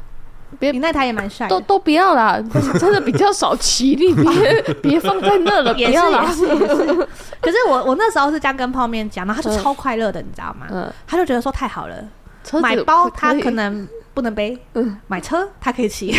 [0.59, 1.49] 别，你那台也蛮帅。
[1.49, 2.38] 都都不要啦，
[2.79, 6.27] 真的比较少骑，你别 别放在那了，不要啦。
[6.29, 6.59] 也是也是。
[6.59, 7.09] 也 是
[7.40, 10.66] 可是我我那时候是这样跟泡面讲，然后他就超快乐的，你知道吗？
[10.71, 10.92] 嗯。
[11.07, 11.97] 他就觉得说太好了，
[12.61, 16.12] 买包他可能不能背，嗯，买车他可以骑。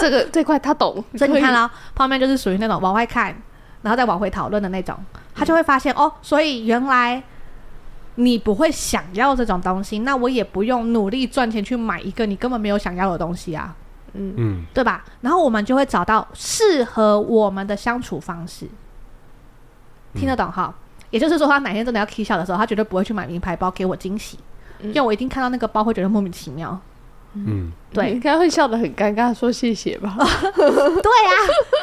[0.00, 3.36] 这个这块他懂，所以你看啊，泡面就是属于那种往外看。
[3.82, 4.96] 然后再往回讨论的那种，
[5.34, 7.22] 他就会发现、嗯、哦，所以原来
[8.16, 13.74] 你不会想要这种东西，那我也不用努力赚钱去买一个你根本没有想要的东西啊，
[14.14, 14.34] 嗯。
[14.36, 15.04] 嗯，对吧？
[15.20, 18.66] 然后我们就会找到适合我们的相处方式，
[20.14, 20.74] 听得懂哈？
[20.74, 24.38] 嗯、也就是说，他哪天真的要 k 笑的时候，他绝对不会去买名牌包给我惊喜，
[24.80, 26.80] 嗯、因为我一定看到那个包会觉得莫名其妙。
[27.46, 30.16] 嗯，对，应该会笑得很尴尬，说谢谢吧。
[30.18, 31.30] 对啊，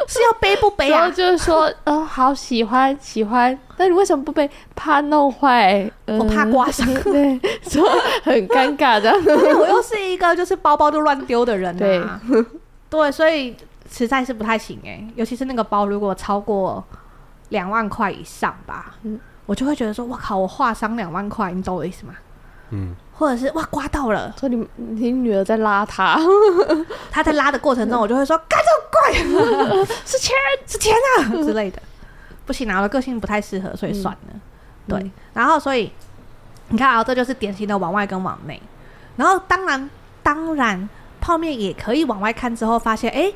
[0.08, 1.10] 是要背不背啊？
[1.10, 4.50] 就是说，呃，好喜欢喜欢，但你为什么不背？
[4.76, 6.88] 怕弄坏，呃、我怕刮伤。
[7.04, 7.40] 对，
[7.70, 7.88] 说
[8.24, 9.14] 很尴尬的。
[9.22, 11.72] 因为我又是一个就是包包都乱丢的人
[12.04, 12.20] 啊。
[12.28, 12.46] 对，
[12.90, 13.56] 对，所以
[13.92, 16.84] 实在是不太行哎、欸，尤其是那个包如果超过
[17.50, 22.14] 两万块以上吧，嗯，我就会觉得说，我靠，我划伤两万块，你懂我意思吗？
[22.72, 22.96] 嗯。
[23.16, 26.20] 或者是哇刮到了，说你你女儿在拉他，
[27.12, 30.36] 他在拉的过程中，我就会说干这么贵， 是钱！
[30.66, 31.30] 是钱啊！
[31.44, 31.82] 之类的，
[32.46, 34.20] 不行啊，我的个性不太适合，所以算了。
[34.34, 34.42] 嗯、
[34.88, 35.92] 对，然后所以
[36.70, 38.62] 你看啊，这就是典型的往外跟往内。
[39.16, 39.90] 然后当然
[40.24, 40.90] 当然，
[41.22, 43.36] 泡面也可以往外看之后发现，哎、欸，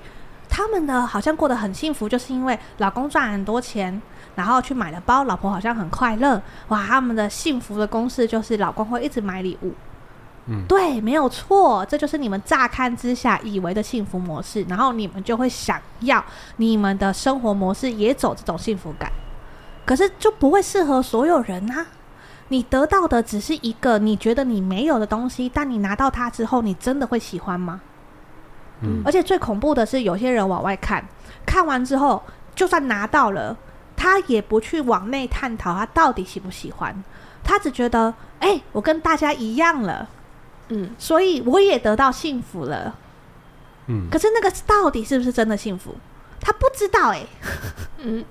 [0.49, 4.01] 他们呢好像过得很幸福，就是因为老公赚很多钱。
[4.37, 6.85] 然后去买了包，老婆好像很快乐哇！
[6.85, 9.73] 他们的幸福的公式就是老公会一直买礼物，
[10.45, 14.63] 嗯，对，没有错，这就是你们乍看之下以为的幸福模式。
[14.69, 16.23] 然后你们就会想要
[16.57, 19.11] 你们的生活模式也走这种幸福感，
[19.87, 21.87] 可是就不会适合所有人啊！
[22.49, 27.81] 你得到的只是一个你觉得你没有的东西，但你拿到它之后，你真的会喜欢吗？
[28.81, 31.03] 嗯，而且最恐怖的是，有些人往外看，
[31.43, 32.21] 看完之后，
[32.53, 33.57] 就算拿到了。
[33.97, 37.03] 他也不去往内探讨他到底喜不喜欢，
[37.43, 40.07] 他只觉得，哎、欸，我跟大家一样了，
[40.69, 42.95] 嗯，所以我也得到幸福了，
[43.87, 45.95] 嗯，可是那个到底是不是真的幸福？
[46.39, 47.27] 他不知道、欸，哎，
[48.03, 48.23] 嗯，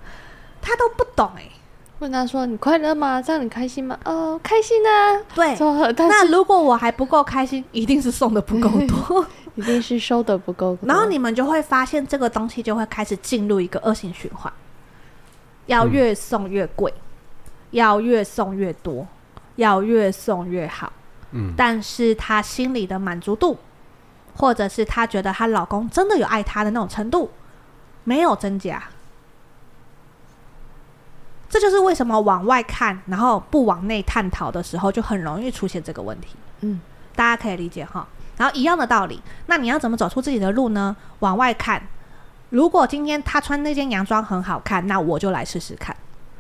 [0.63, 1.51] 他都不懂、欸，哎，
[1.99, 3.21] 问他说：“你快乐吗？
[3.21, 5.57] 这样你开心吗？”哦，开心啊，对。
[5.97, 9.27] 那如果我还不够开心，一定是送的不够多，
[9.57, 14.53] 一定是收的不够多， 然后你们就会发现这个东西就会开始进入一个恶性循环。
[15.67, 17.03] 要越送越贵，嗯、
[17.71, 19.07] 要越送越多，
[19.57, 20.93] 要越送越好。
[21.33, 23.59] 嗯，但是她心里的满足度，
[24.37, 27.31] 或者是她觉得她老公真的有爱她的那种程度，
[28.05, 28.83] 没有增加。
[31.49, 36.37] 这就是为什么往外看，然后不往内探讨的时候，就很容易出现这个问题。
[36.61, 36.81] 嗯，
[37.15, 38.07] 大家可以理解哈。
[38.37, 40.95] 然后一样的道理，那你要怎么走出自己的路呢？
[41.21, 41.83] 往外看。
[42.57, 45.95] 如果今天他穿那件洋装很好看，那我就来试试看。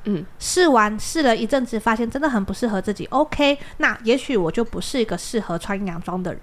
[0.05, 3.05] 嗯，试完试了一阵子，发现真的很不适合自己。
[3.07, 6.43] OK，那也许我就不是一个适合穿洋装的人。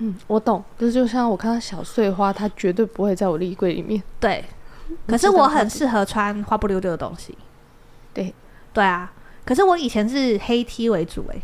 [0.00, 0.62] 嗯，我懂。
[0.78, 4.02] 就是就像我看到小碎花，它绝对不会在我的衣柜里面。
[4.20, 4.44] 对，
[5.06, 7.38] 可是我很适合穿花不溜丢的东西。
[8.12, 8.34] 对，
[8.74, 9.10] 对啊。
[9.46, 11.42] 可是我以前是黑 T 为主，欸，诶，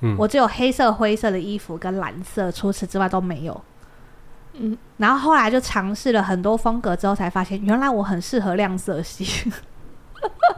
[0.00, 3.62] 嗯，我只有黑色、灰色的衣服跟蓝色，除此之外都没有。
[4.56, 9.50] 嗯，然后后来就尝试了很多风格之后，才发现原来我很适合亮色系。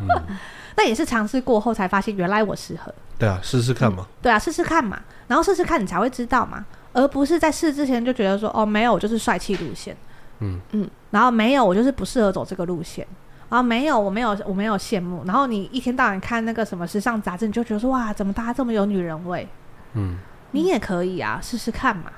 [0.00, 0.08] 嗯、
[0.76, 2.94] 那也是尝试过后才发现，原来我适合。
[3.18, 4.06] 对啊，试试看嘛。
[4.20, 5.00] 对啊，试试看嘛。
[5.26, 9.96] 然后试试看，你才会知道嘛，而不是在试之前就觉得说，哦，没有，我就是帅气路线。
[10.40, 10.88] 嗯嗯。
[11.10, 13.06] 然后没有，我就是不适合走这个路线。
[13.48, 15.24] 啊没有，我没有，我没有羡慕。
[15.24, 19.48] 然后你一天到晚看那个什么时尚杂志，你就觉得说，哇，怎么大家这么有女人味？
[19.94, 20.18] 嗯，
[20.50, 22.12] 你也可以啊，试试看嘛。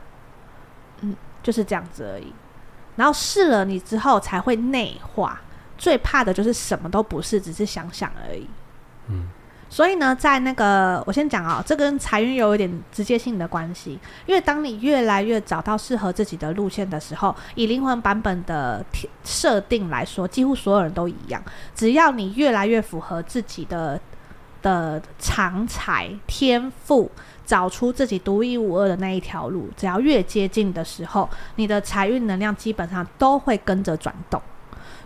[1.38, 1.44] 嗯。
[1.44, 2.30] 就是这样子而已，
[2.96, 5.40] 然后试了你之后才会内化。
[5.78, 8.46] 最怕的就是什么都不是，只是想想而已。
[9.06, 9.28] 嗯，
[9.70, 13.98] 所以呢，在那个我先讲啊、喔，这跟财运有一点直接性的关系。
[14.26, 18.84] 因为当你越来越找到适合自己的路线的时候，以灵魂版本的
[19.24, 21.42] 设定来说，几乎所有人都一样。
[21.74, 23.98] 只要你越来越符合自己的
[24.60, 27.08] 的长才天赋，
[27.48, 31.26] 找出自己独一无二的那一条路，只要越接近的时候，
[31.56, 34.38] 你的财运能量基本上都会跟着转动。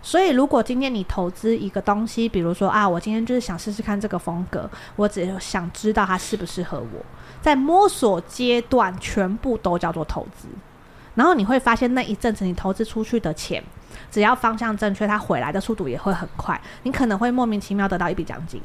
[0.01, 7.05] 所以，如果今天你投资一个东西，比如说啊，我今天就是想试试看这个风格，我只想知道它适不适合我，
[7.41, 10.49] 在摸索阶段，全部都叫做投资。
[11.15, 13.63] 然后你会发现，那一阵子你投资出去的钱，
[14.11, 16.59] 只要方向正确，它回来的速度也会很快。
[16.81, 18.61] 你可能会莫名其妙得到一笔奖金，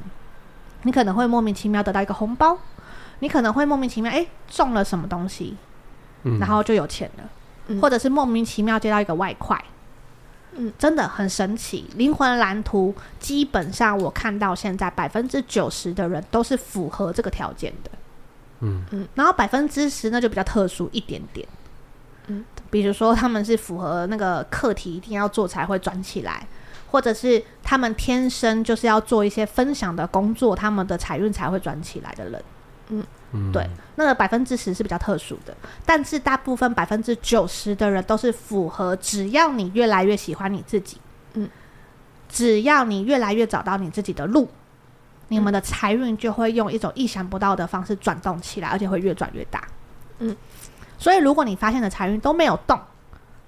[0.82, 2.58] 你可能会莫名其妙得到一个红包，
[3.20, 5.56] 你可能会莫名其妙哎中了什么东西，
[6.40, 7.24] 然后就有钱了，
[7.68, 9.62] 嗯、或者是莫名其妙接到一个外快。
[10.52, 11.88] 嗯，真的很神奇。
[11.94, 17.90] 灵魂蓝图基本上我看到现在百分之九十的人都是符合这个条件的。
[18.60, 21.46] 嗯嗯，然后百分之十那就比较特殊一点点。
[22.28, 26.46] 嗯，比如说他们是符合那个课题一定要做才会转起来，
[26.90, 32.42] 或者是他们天生就是要做一些分享的工作，他们的财运才会转起来的人。
[32.88, 33.04] 嗯。
[33.52, 40.96] 对，那个百分之十是比较特殊的，但是大部分百分之九十的人都是符合，只要你越来越喜欢你自己，
[41.34, 41.46] 嗯，
[42.26, 44.48] 只要你越来越找到你自己的路，嗯、
[45.28, 49.62] 你们的财运就会用一种意想不到的方式转动起来，而且会越转越大，
[50.20, 50.34] 嗯，
[50.96, 52.80] 所以如果你发现的财运都没有动。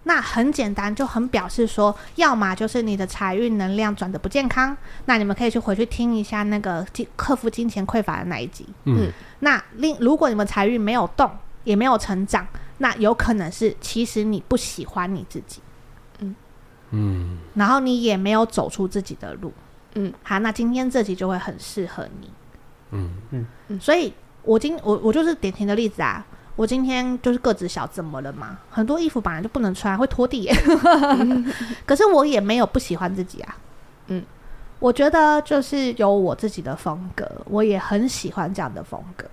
[0.04, 4.74] 那很简单，就很表示说，要么就是你的财运能量转的不健康。
[5.04, 8.66] 那你们可以去回去听一下那个金克服金钱匮乏的那一集。
[8.84, 11.30] 嗯，那另如果你们财运没有动，
[11.64, 12.46] 也没有成长，
[12.78, 15.60] 那有可能是其实你不喜欢你自己。
[16.20, 16.34] 嗯
[16.92, 19.52] 嗯，然后你也没有走出自己的路。
[19.96, 22.30] 嗯，好，那今天这集就会很适合你。
[22.92, 26.24] 嗯嗯嗯，所以我今我我就是典型的例子啊。
[26.60, 28.58] 我今天就是个子小，怎么了嘛？
[28.68, 30.46] 很多衣服本来就不能穿，会拖地。
[31.86, 33.56] 可是我也没有不喜欢自己啊。
[34.08, 34.22] 嗯，
[34.78, 39.24] 我觉得就是有我自己的风格，我也很喜欢这样的风格。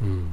[0.00, 0.26] 嗯，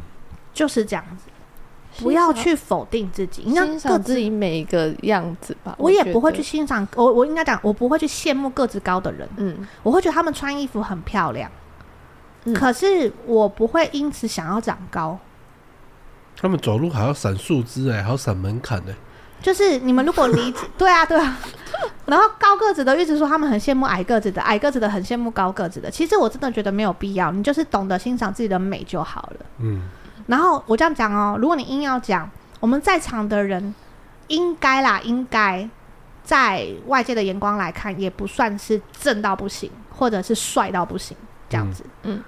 [0.54, 5.74] 就是这样子，不要去否定自己，应该欣赏自己每一个样子吧。
[5.78, 9.26] 我也不会去欣赏我，我应该讲，我不会去羡慕个子高的人。
[9.38, 11.50] 嗯，我会觉得他们穿衣服很漂亮。
[12.44, 15.18] 嗯，可是我不会因此想要长高。
[16.40, 18.94] 他们走路还要闪树枝哎，还要闪门槛呢。
[19.42, 21.38] 就是你们如果离对啊对啊，
[22.08, 25.92] 然后高个子的一直说他们很羡慕矮个子的，矮个子的很羡慕高个子的。
[25.92, 29.46] 其实我真的觉得没有必要，你就是懂得欣赏自己的美就好了。
[29.60, 29.84] 嗯。
[30.26, 32.28] 然后我这样讲哦，如果你硬要讲，
[32.60, 33.76] 我们在场的人
[34.28, 35.70] 应该啦，应该
[36.24, 41.16] 在外界的眼光来看，也不算是正到不行，或者是帅到不行
[41.48, 41.84] 这样子。
[42.02, 42.16] 嗯。
[42.16, 42.24] 嗯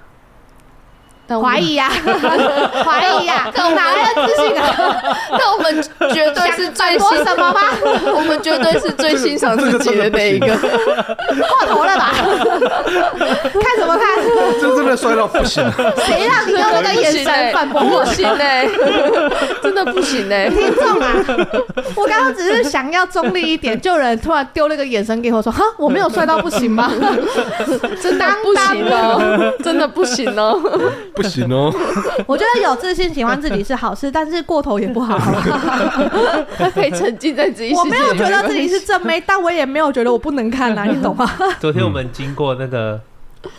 [1.36, 1.90] 怀疑呀，
[2.84, 5.02] 怀疑呀，哪来的自信啊？
[5.32, 5.82] 那 我们
[6.14, 7.60] 绝对是最欣什么吗？
[8.14, 10.46] 我们绝对是最欣赏自己的那一个。
[10.56, 12.12] 过头了吧？
[13.60, 14.08] 看什么看？
[14.60, 15.62] 这真的帅到不行！
[16.06, 18.04] 谁让你用那个眼神反驳我？
[18.04, 18.66] 不行哎，
[19.62, 20.48] 真的不行哎！
[20.48, 21.12] 听众啊，
[21.96, 26.90] 我刚刚只是想要中立一点，就有人突然丢了个眼神给我说：“哈，我没有帅到不行吗？”
[28.00, 30.60] 真的不行哦，真的不行哦。
[31.22, 31.72] 不行哦，
[32.26, 35.18] 我觉得有自信、喜欢自己是好事， 但是过头也不好。
[36.56, 37.74] 他可以沉浸在自己。
[37.74, 41.28] 我没有觉得自己是正妹， 但我也没有觉得我不能看啊，你懂吗？
[41.60, 43.00] 昨天我们经过那个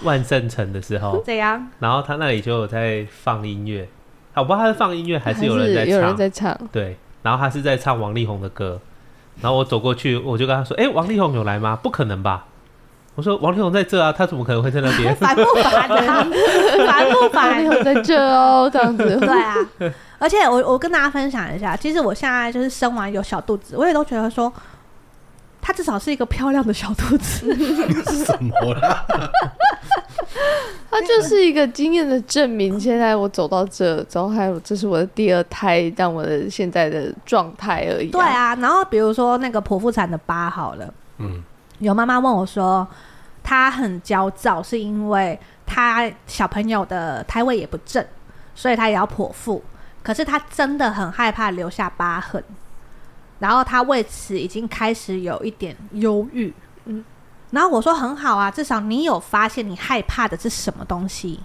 [0.03, 1.67] 万圣城的时候，怎样？
[1.79, 3.87] 然后他那里就有在放音乐，
[4.35, 5.93] 我不知道他是放音乐还是有人在唱。
[5.93, 6.97] 有人在唱，对。
[7.21, 8.79] 然后他是在唱王力宏的歌，
[9.41, 11.77] 然后我走过去，我就跟他说：“哎，王力宏有来吗？
[11.81, 12.45] 不可能吧。”
[13.19, 15.13] 我说王力宏在这啊，他怎么可能会在那边？
[15.17, 15.97] 烦不烦的？
[16.87, 17.49] 烦不烦？
[17.49, 19.03] 王力宏在这哦，这样子。
[19.19, 19.55] 对啊，
[20.17, 24.49] 而且我我跟大家分享一下，其实我现在就是生完有小肚子，我也都觉得说，
[25.61, 27.53] 他至少是一个漂亮的小肚子。
[28.25, 29.05] 什么啦？
[30.89, 32.79] 他就是一个经验的证明。
[32.79, 38.07] 现在我走到这，然后还有这是我的第二胎，让我的现在的状态而已。
[38.07, 41.43] 对啊，然后比如说那个剖腹产的疤好了，嗯，
[41.79, 42.87] 有妈妈问我说。
[43.49, 48.05] 他很焦躁，是因为他小朋友的胎位也不正，
[48.53, 49.63] 所以他也要剖腹。
[50.03, 52.43] 可是他真的很害怕留下疤痕，
[53.39, 56.53] 然后他为此已经开始有一点忧郁。
[56.85, 57.03] 嗯，
[57.49, 61.39] 然后我说很好啊，至少你有发现你害怕的是什么东西。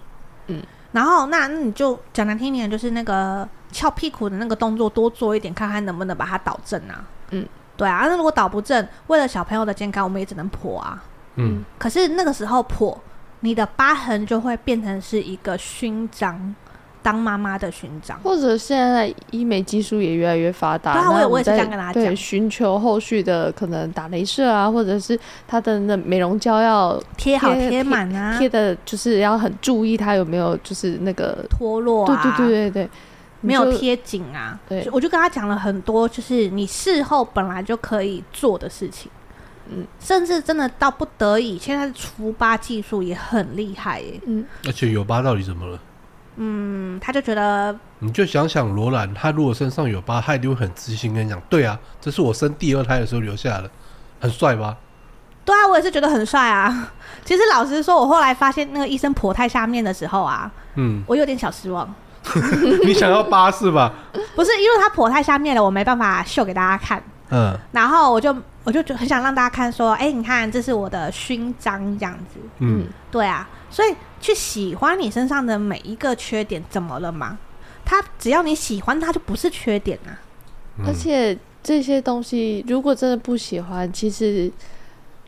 [0.45, 7.03] 嗯，然后那那你就讲难听点，就是那个翘屁股的那个动作多做一点，看看能不能把它导正啊。
[7.31, 7.43] 嗯，
[7.75, 11.03] 对啊，那如果导不正，为了小朋友的健康，我们也只能剖啊。
[11.35, 12.97] 嗯，可是那个时候破，
[13.41, 16.55] 你的疤痕就会变成是一个勋章，
[17.01, 18.19] 当妈妈的勋章。
[18.23, 32.89] 或者现在医美技术也越来越发达，对啊，我也我也是这样跟他讲，对，寻求后续的可能打镭射啊，或者是他的那美容胶要贴好贴满啊，贴的就是要很注意它有没有就是那个脱落啊，对对对对对。
[33.41, 39.11] 没有贴紧啊，对，我就跟他讲了很多，就是你事后本来就可以做的事情，
[39.69, 45.79] 嗯，甚至真的到不得已，现在的除疤技术也很厉害耶，嗯，而且有疤到底怎么了？
[46.37, 53.69] 嗯，他就觉得，你就想想罗兰，他如果身上有疤，他一定会很自信跟你讲，对啊，这是我生第二胎的时候留下的，
[54.19, 54.75] 很帅吧？
[55.45, 56.91] 对啊，我也是觉得很帅啊。
[57.23, 61.93] 其实老实说，我后来发现那个医生婆太下面的时候啊，嗯，我有点小失望。
[62.83, 63.93] 你想要疤是吧？
[64.35, 67.01] 不是，因为他婆太下面了，我没办法秀给大家看。
[67.29, 68.35] 嗯，然后我就
[68.65, 72.39] 我就很想让大家看，说，哎、欸，你看，这是我的勋章，这样子。
[72.59, 77.37] 嗯，对啊，所以去喜欢你身上的每一个缺点，怎么了吗？
[77.85, 80.19] 他只要你喜欢，他就不是缺点啊。
[80.85, 84.51] 而且这些东西，如果真的不喜欢，其实。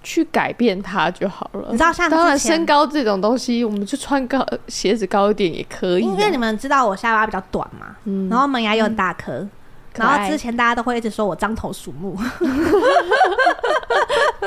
[0.03, 1.67] 去改变它就好了。
[1.69, 6.03] 你知道，像当然身高这种东西，我们就穿高鞋子高一点也可以。
[6.03, 9.49] 因为你们知道我下巴比较短嘛，嗯，然后门牙又很大颗，嗯，
[9.97, 12.17] 然后之前大家都会一直说我獐头鼠目，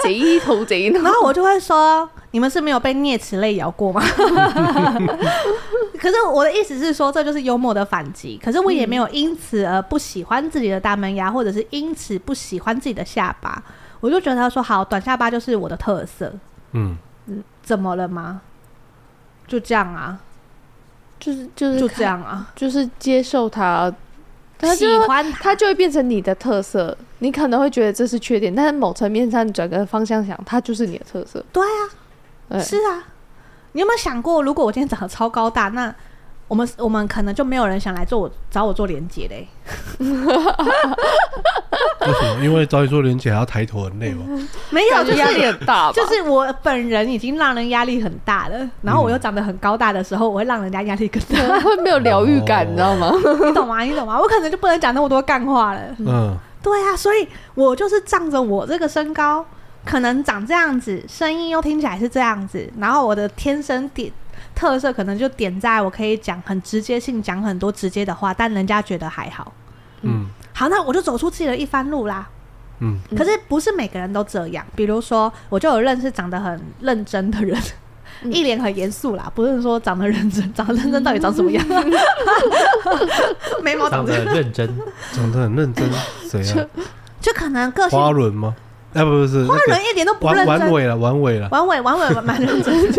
[0.02, 4.02] 贼头贼脑，然后我就会说，你们是没有被啮齿类咬过吗？
[5.98, 8.40] 可是我的意思是说，这就是幽默的反击。
[8.42, 13.62] 可是我也没有因此而不喜欢自己的大门牙，或者是因此不喜欢自己的下巴。
[14.00, 16.32] 我就觉得他说好，短下巴就是我的特色。
[16.72, 16.96] 嗯
[17.26, 18.40] 嗯，怎么了吗？
[19.46, 20.18] 就这样啊，
[21.18, 23.92] 就是就是就这样啊，就是接受他，
[24.60, 26.96] 他喜欢他就会变成你的特色。
[27.20, 31.44] 你可能会觉得这是缺点，但是某层面上你转个方向想，他就是你的特色。
[31.52, 31.80] 对啊，
[32.48, 33.04] 对是啊。
[33.72, 35.94] 你有没有想过，如果我今天长得超高大，那？
[36.50, 39.46] 我们我们可能就没有人想来做我找我做连结嘞。
[40.00, 40.04] 为
[42.12, 42.42] 什么？
[42.42, 44.24] 因为找你做连结还要抬头很累吗？
[44.70, 45.92] 没有，就是压力很大。
[45.92, 53.12] 就是我本人已经让人压力很大了，然后我又长得很高大的时候，我会让人家压力更大，嗯、 会没有疗愈感，你知道吗？
[53.46, 53.82] 你懂吗？
[53.82, 54.18] 你懂吗？
[54.18, 55.80] 我可能就不能讲那么多干话了。
[56.00, 59.46] 嗯，对啊，所以我就是仗着我这个身高，
[59.84, 64.10] 可能长这样子，声音又听起来是这样子，然后我的天生点。
[64.60, 69.50] 特色可能就点在我可以讲很直接性，讲很多直接的话，但人家觉得还好。
[70.02, 72.28] 嗯，好，那我就走出自己的一番路啦。
[72.80, 74.62] 嗯，可是不是每个人都这样。
[74.76, 77.58] 比如说，我就有认识长得很认真的人，
[78.20, 81.64] 嗯、一脸很严肃啦，不是说长得认真， 长得认真到底长什么样？
[83.64, 84.68] 眉毛长得很认真，
[85.12, 85.90] 长得很认真，
[86.28, 86.66] 谁 呀？
[87.18, 88.54] 就可能个性花轮吗？
[88.92, 92.92] 哎，不是，花轮一点都不认真，完尾了，完尾了，完尾，完尾，蛮认真。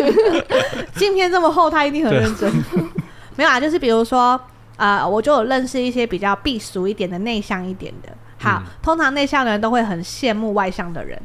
[0.94, 2.50] 镜片这么厚，他一定很认真。
[3.36, 4.40] 没有啊，就是比如说，
[4.76, 8.08] 呃，我就有认识一些比较避俗一点的、内向一点的。
[8.38, 11.20] 好，通常内向的人都会很羡慕外向的人，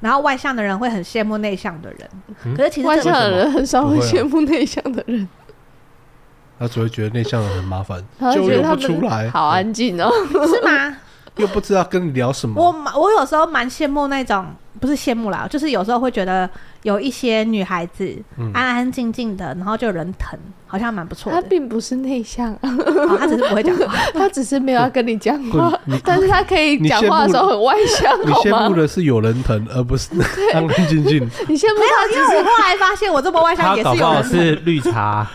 [0.00, 2.56] 然后外向的人会很羡慕内向的人。
[2.56, 5.28] 可是其实外向的人很少会羡慕内向的人，
[6.58, 10.10] 他只会觉得内向的人很麻烦，就用不出来，好安静哦，
[10.46, 10.96] 是吗？
[11.36, 12.62] 又不知道跟你聊什么。
[12.62, 14.46] 我我有时候蛮羡慕那种，
[14.80, 16.48] 不是羡慕啦，就是有时候会觉得
[16.82, 18.16] 有一些女孩子
[18.52, 21.40] 安安静静的，然后就有人疼，好像蛮不错的。
[21.40, 25.72] 她并不是内向，哦，她只是不会讲话， 她只是没有要跟你讲话，
[26.04, 28.18] 但是她可以讲话的时候很外向。
[28.24, 30.10] 你羡慕的是有人疼，而不是
[30.54, 31.20] 安安静静。
[31.48, 32.22] 你羡慕没有？
[32.22, 34.30] 因为我后来发现我这么外向也是有人疼。
[34.30, 35.26] 是绿茶。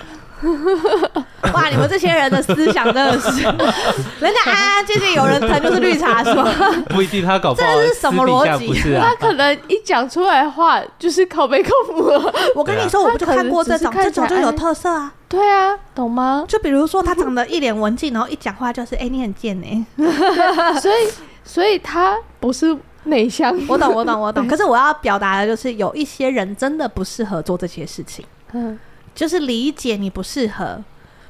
[1.53, 1.69] 哇！
[1.69, 6.45] 你们这些人的思想真的是，人家安安静静有人疼就是绿茶是吧？
[6.89, 8.93] 不一定，他搞不好这是什么逻辑？
[8.99, 12.11] 他可能一讲出来话就是靠北靠服。
[12.55, 15.13] 我跟你说，我不就看过这种，这种就有特色啊。
[15.27, 16.45] 对啊，懂吗？
[16.47, 20.79] 就比如说他长得一脸文静，然后一讲话就是哎、欸，你很贱哎、欸。
[20.81, 21.09] 所以，
[21.43, 22.75] 所以他不是
[23.05, 23.57] 内向。
[23.67, 24.45] 我懂，我懂，我懂。
[24.49, 28.25] 可是我要表达的就是，有一些人真的不适合做这些事情。
[28.53, 28.77] 嗯。
[29.13, 30.83] 就是理解你不适合，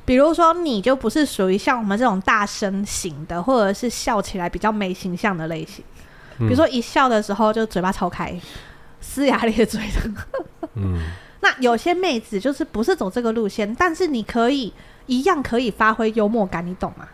[0.05, 5.83] 比如说你就不是属于像我们这种大声型的，或者是笑起来比较没形象的类型。
[6.37, 8.39] 比如说一笑的时候就嘴巴超开，
[9.03, 10.69] 龇牙咧嘴的。
[10.75, 10.97] 嗯，
[11.41, 14.73] 那有些妹子就是不是走这个路线，但是你可以
[15.05, 17.07] 一样可以发挥幽默感，你懂吗？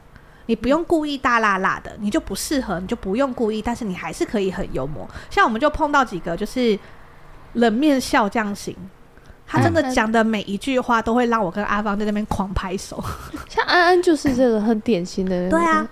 [0.46, 5.06] 你不用故意大辣辣的，你就不适合，你就不用故意，但是你还是可以很幽默。
[5.30, 6.80] 像我们就碰到几个就是
[7.54, 8.74] 冷面笑匠型。
[9.48, 13.02] 他真的讲的每一句话都会让我跟阿芳在那边狂拍手。
[13.48, 15.50] 像安安就是这个很典型的人。
[15.50, 15.88] 对啊，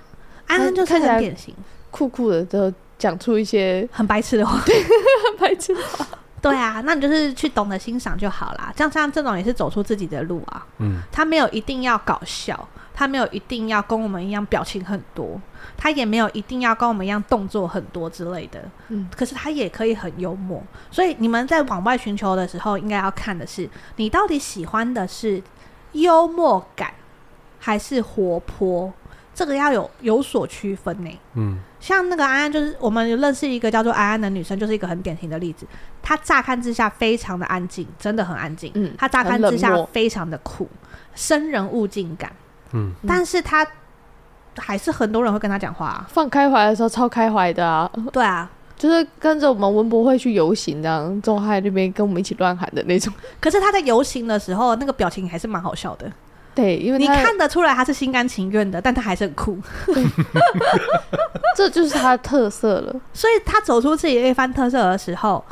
[0.48, 1.56] 安安就是很典型，
[1.90, 4.62] 酷酷的，都讲出一些很白痴的话。
[4.66, 6.06] 对，很白痴的话。
[6.50, 8.72] 对啊，那你就是去懂得欣赏就好啦。
[8.78, 10.66] 像像这种也是走出自己的路啊。
[10.78, 15.42] 嗯，他没有一定要搞笑，他没有一定要跟我们一样表情很多，
[15.76, 18.64] 他也没有一定要跟我们一样动作很多之类的。
[18.90, 20.62] 嗯，可是他也可以很幽默。
[20.92, 25.42] 所以你们在往外寻求的时候，应该要看的是你到底喜欢的是
[25.94, 26.94] 幽默感
[27.60, 28.94] 还是活泼。
[29.36, 31.20] 这个要有有所区分呢。
[31.34, 35.68] 嗯，像那个安安，就是我们认识一个叫做安安的女生，就是一个很典型的例子。
[36.02, 38.72] 她乍看之下非常的安静，真的很安静。
[38.76, 40.70] 嗯，她乍看之下非常的酷，
[41.14, 42.32] 生人勿近感。
[42.72, 43.68] 嗯，但是她
[44.58, 46.08] 还是很多人会跟她讲话、啊。
[46.10, 53.14] 放开怀的时候超开怀的啊，对啊，就是跟着我们文博会去游行这样，周海那边跟我们一起乱喊的那种。
[53.42, 56.10] 可是她在游行的时候，那个表情还是蛮好笑的。
[56.56, 59.60] 对，因为你看得出来他是心甘情愿的，但他还是很酷。
[61.56, 62.96] 这就是他的特色了。
[63.14, 65.44] 所以他走出自己的一番特色的时候，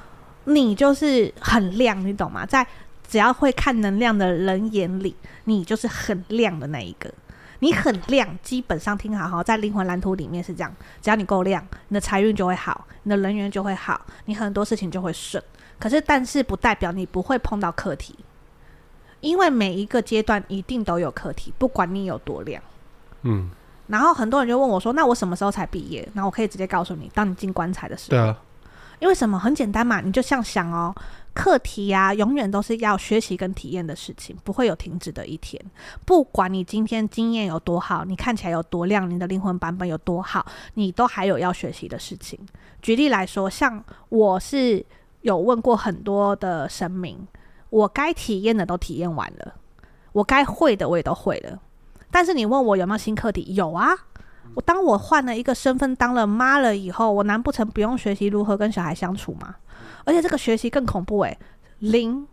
[0.46, 2.46] 你就是很亮，你懂吗？
[2.46, 2.66] 在
[3.08, 7.14] 只要会看能量的人眼里，你就是很亮的那一个。
[7.60, 15.42] 你很亮，基本上听好哈，在灵魂蓝图里面是这样：只要你够亮，你的财运就会好，你的人缘就会好，你很多事情就会顺。
[15.80, 18.18] 可是，但是不代表你不会碰到课题，
[19.24, 22.62] 因为每一个阶段一定都有课题，不管你有多亮。
[23.22, 23.50] 嗯，
[23.88, 28.18] 然后很多人就问我说：“那我什么时候才毕业？”然后我可以直接告诉你：当你进棺材的时候。
[28.18, 28.38] 对啊，
[29.00, 29.40] 因为什么？
[29.40, 30.94] 很简单嘛，你就像想哦，
[31.34, 35.60] 课题呀、啊，永远都是要学习跟体验的事情，不会有停止的一天。
[36.06, 42.38] 不管你今天经验有多好，你看起来有多亮，你的灵魂版本有多好，你都还有要学习的事情。
[42.82, 44.86] 举例来说，像我是
[45.22, 47.26] 有问过很多的神明，
[47.74, 49.56] 我该体验的都体验完了，
[50.12, 51.60] 我该会的我也都会了。
[52.12, 53.56] 但是你问我有没有新课题？
[53.56, 53.90] 有啊。
[54.54, 59.56] 我当我换了一个身份，当了妈了以后，我难不成不用学习如何跟小孩相处吗？
[60.06, 61.36] 而且这个学习更恐怖诶、
[61.80, 62.28] 零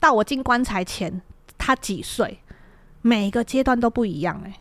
[0.00, 1.22] 到我进棺材前，
[1.56, 2.40] 他几岁，
[3.02, 4.54] 每一个阶段都不一样诶、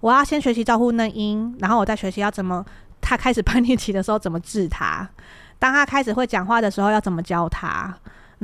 [0.00, 2.64] 我要先学习照顾嫩婴，然后我再学习要怎么，
[3.02, 5.06] 他开始叛逆期的时候怎么治他，
[5.58, 7.94] 当他开始会讲话的时候要怎么教他。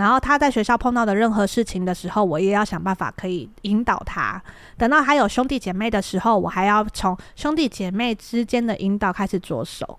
[0.01, 4.43] 然后他在学校碰到的任何事情的时候，我也要想办法可以引导他。
[4.79, 9.99] 等到还有兄弟姐妹的时候，我还要从兄弟姐妹之间的引导开始着手。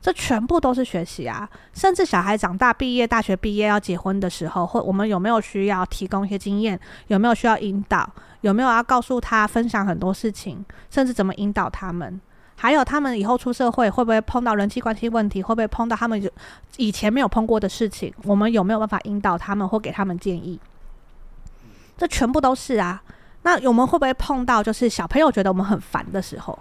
[0.00, 1.46] 这全部都是学习啊！
[1.74, 6.80] 甚至小孩长大、毕业、大学毕业要结婚的时候，或我们有没有需要提供一些经验？
[7.08, 8.08] 有没有需要引导？
[8.40, 10.64] 有没有要告诉他分享很多事情？
[10.88, 12.18] 甚至怎么引导他们？
[12.60, 15.42] 还有他们以后出社会会不会碰到人际关系问题？
[15.42, 16.30] 会不会碰到他们
[16.76, 18.12] 以前没有碰过的事情？
[18.24, 20.60] 我们有没有办法引导他们或给他们建议？
[21.96, 23.02] 这全部都是啊。
[23.44, 26.58] 那我们会不会碰到就是小朋友觉得我们很烦的时候？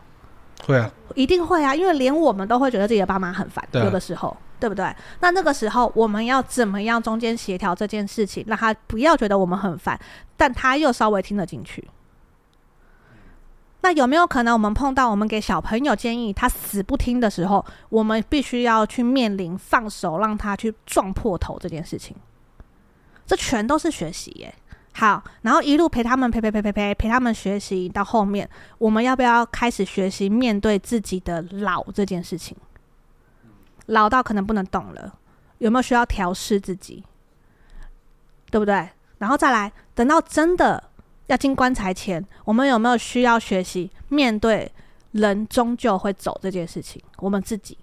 [0.65, 4.89] 会啊，一定会啊，因为连我们都会觉得自己的爸妈很烦，啊，有的时候，对不对？
[5.19, 9.99] 那那个时候我们要怎么样中间协调这件事情，让他不要觉得我们很烦，
[10.37, 11.85] 但他又稍微听得进去？
[13.81, 22.15] 那有没有可能我们碰到我们给小朋友建议，他死不听的时候，我们必须要去面临放手让他去撞破头这件事情？
[23.25, 24.53] 这全都是学习耶。
[24.91, 28.49] 好，然后一路陪他们陪陪陪陪陪陪他们学习到后面，
[28.79, 32.57] 我们要不要开始学习面对自己的老这件事情？
[33.85, 35.13] 老到可能不能动了，
[35.59, 37.05] 有没有需要调试自己？
[38.51, 38.89] 对不对？
[39.19, 40.88] 然后再来，等到真的。
[41.29, 44.71] 要进棺材前，我们有没有需要学习面对
[45.11, 46.99] 人终究会走这件事情？
[47.17, 47.77] 我们自己，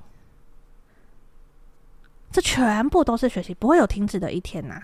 [2.33, 4.83] 这全部都是学习，不会有停止的一天呐、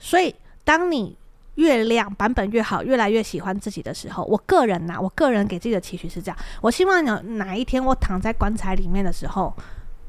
[0.00, 0.34] 所以，
[0.64, 1.16] 当你
[1.54, 9.54] 越亮版本越好，越来越喜欢自己的时候，我个人呐、我个人给自己的期许是这样：我希望有哪一天我躺在棺材里面的时候，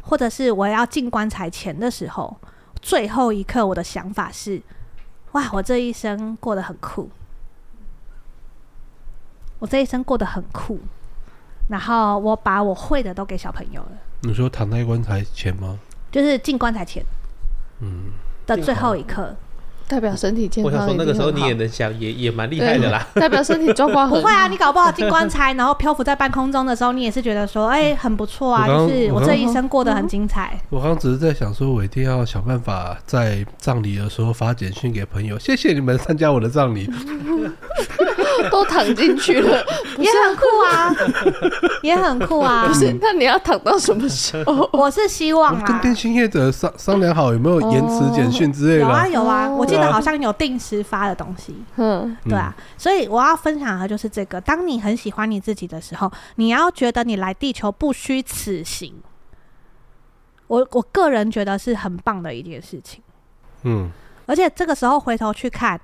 [0.01, 2.35] 或者是我要进棺材前的时候，
[2.81, 4.59] 最后一刻，我的想法是：
[5.33, 7.07] 哇，我这一生过得很酷。
[9.63, 10.77] 我这一生过得很酷，
[11.69, 13.91] 然后我把我会的都给小朋友了。
[14.23, 15.79] 你说躺在棺材前吗？
[16.11, 17.01] 就是进棺材前，
[17.79, 18.11] 嗯，
[18.45, 19.33] 的最后一刻，
[19.93, 20.73] 代表身体健康。
[20.73, 23.05] 我想说那个时候你也能想，也也蛮厉害的啦。
[23.13, 30.59] 代表身体状况不会啊，你搞不好进棺材，然后漂浮在半空中的时候，你也是觉得说，哎、欸，很不错啊，就是我这一生过得很精彩。
[30.71, 36.89] 我刚刚只是在想说，我一定要想办法在葬礼的时候发简讯给朋友，谢谢你们参加我的葬礼。
[38.51, 39.63] 都躺进去了，
[39.97, 40.95] 也很酷啊，
[41.81, 42.65] 也很酷啊。
[42.67, 44.67] 不是，那你要躺到什么时候？
[44.73, 48.81] 我是希望啊，跟电信业者商商量好有没有延迟简讯之类的。
[48.81, 51.55] 有啊有啊，我记得好像有定时发的东西。
[51.77, 52.55] 嗯，对啊。
[52.77, 59.01] 所以我要分享的就是这个：当你很喜欢你自己的时候，你要觉得你来地球不虚此行。
[60.47, 63.01] 我我个人觉得是很棒的一件事情。
[63.63, 63.89] 嗯，
[64.25, 65.79] 而且这个时候回头去看，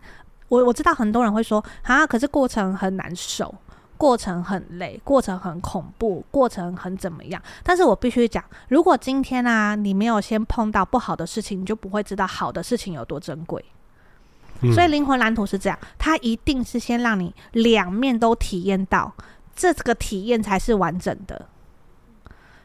[0.50, 3.56] 我我知道很多人会说啊，可是过程很难受，
[3.98, 7.42] 过程很累，过程很恐怖，过程很怎么样？
[7.64, 13.64] 但是我必须讲，如果今天啊，你没有先碰到不好的事情，你就不会知道好的事情有多珍贵。
[14.74, 19.14] 所以灵魂蓝图是这样，它一定是先让你两面都体验到，
[19.56, 21.48] 这个体验才是完整的。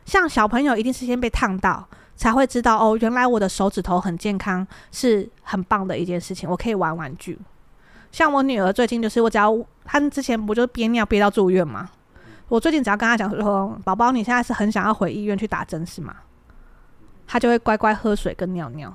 [0.05, 7.39] 像小朋友一定是先被烫到，才会知道哦，原来我的手指头很健康，是很棒的一件事情，我可以玩玩具。
[8.13, 11.91] 像我女儿最近就是，我只要她之前不就憋尿憋到住院吗？
[12.49, 16.15] 我最近只要跟她讲说，宝宝你现在是很想要回医院去打针是吗？
[17.27, 18.95] 她就会乖乖喝水跟尿尿。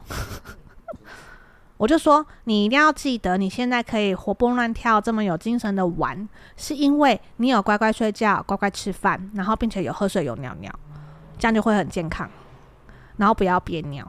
[1.80, 6.28] 我就说，你一定要记得，你现在可以活蹦乱跳，这么有精神的玩，
[6.58, 10.70] 是因为你有乖乖睡觉、乖乖吃饭，然后并且有喝水、有尿尿，
[11.38, 12.30] 这样就会很健康，
[13.16, 14.06] 然后不要憋尿。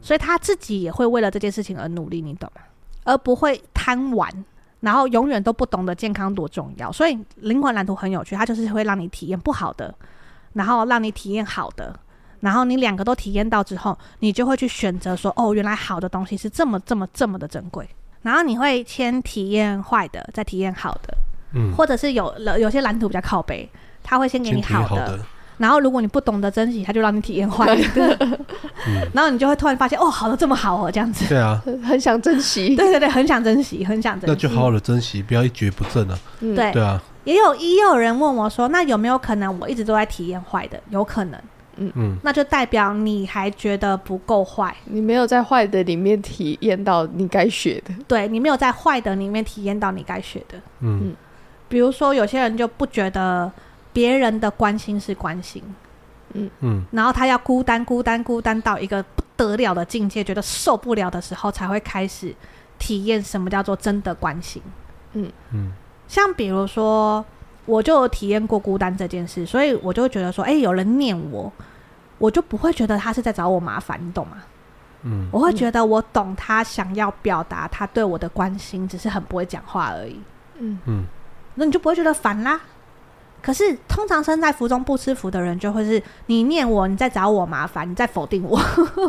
[0.00, 2.62] 所以他自己也会为了这件事情而努力，你懂吗？
[3.04, 4.44] 而不会贪玩，
[4.80, 6.90] 然后永远都不懂得健康多重要。
[6.90, 9.94] 所以灵魂蓝图很有趣，它就是会让你体验不好的，
[10.54, 11.94] 然后让你体验好的。
[12.42, 17.88] 然后你两个都体验到之后，你就会去选择说：“哦，原来好的东西是这么、这么、这么的珍贵。”
[18.22, 21.16] 然后你会先体验坏的，再体验好的，
[21.54, 23.68] 嗯，或者是有有些蓝图比较靠背，
[24.02, 25.18] 他会先给你好的，
[25.58, 28.16] 然后如果你不懂得珍惜，他就让你体验坏的，
[28.86, 32.74] 嗯然后你就会突然发现：“哦，好的这么好哦，这样子。”对啊，很想珍惜。
[32.74, 34.32] 对对对，很想珍惜，很想珍惜。
[34.32, 36.18] 那就好好的珍惜，不要一蹶不振啊。
[36.40, 40.80] 嗯对对啊，也有也有人问我说：“那有没有可能我一直都在体验坏的？
[40.90, 41.40] 有可能。”
[41.94, 47.94] 嗯，那就代表你还觉得不够坏，你没有在坏的里面体验到你该学的。
[48.06, 50.58] 对，你没有在坏的里面体验到你该学的。
[50.80, 51.14] 嗯。
[51.68, 53.50] 比如说有些人就不觉得
[53.92, 55.62] 别人的关心是关心，
[56.34, 56.50] 嗯。
[56.60, 56.84] 嗯。
[56.90, 62.34] 然后他要孤单孤单孤单到一个不得了的境界，觉得受不了的时候，才会开始
[62.78, 64.62] 体验什么叫做真的关心。
[65.14, 65.30] 嗯。
[65.52, 65.72] 嗯。
[66.08, 67.24] 像比如说，
[67.64, 71.50] 我就有体验过孤单这件事，所以我就觉得说，哎、有人念我，
[72.22, 74.36] 我就不会觉得他是在找我麻烦，你懂吗？
[75.02, 80.20] 嗯我会觉得我懂他想要表达他对我的关心，只是很不会讲话而已。
[80.60, 81.04] 嗯嗯
[81.56, 82.60] 那你就不会觉得烦啦。
[83.42, 88.56] 可是通常身在福中不知福的人，就会是你念我，你在找我麻烦，你在否定我。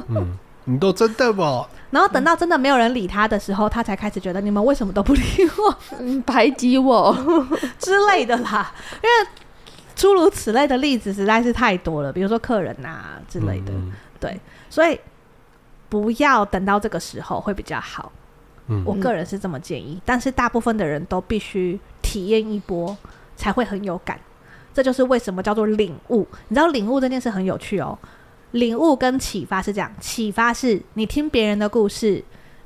[0.07, 1.67] 嗯，你都真的吗？
[1.91, 5.21] 然后等到真的没有人理他的时候，他才开始觉得你们为什么都不理
[5.59, 7.15] 我嗯，排挤我。
[7.77, 8.73] 之类的啦。
[8.95, 9.29] 因为
[9.95, 13.71] 诸如此类的例子实在是太多了，比如说客人呐、啊、之类的。
[13.71, 14.39] 嗯对，
[14.69, 14.97] 所以
[15.89, 18.11] 不要等到这个时候会比较好。
[18.67, 22.95] 嗯我个人是这么建议，但是大部分的人都必须体验一波
[23.35, 24.17] 才会很有感。
[24.73, 26.25] 这就是为什么叫做领悟。
[26.47, 27.99] 你知道领悟这件事很有趣哦。
[28.51, 32.23] 领悟跟启发是这样，启发是你听别人的故事，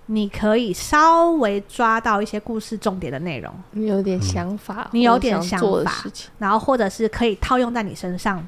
[0.07, 6.03] 你可以稍微抓到一些故事重点的内容，你有点想法，你有点想法。
[6.37, 8.45] 然后或者是可以套用在你身上。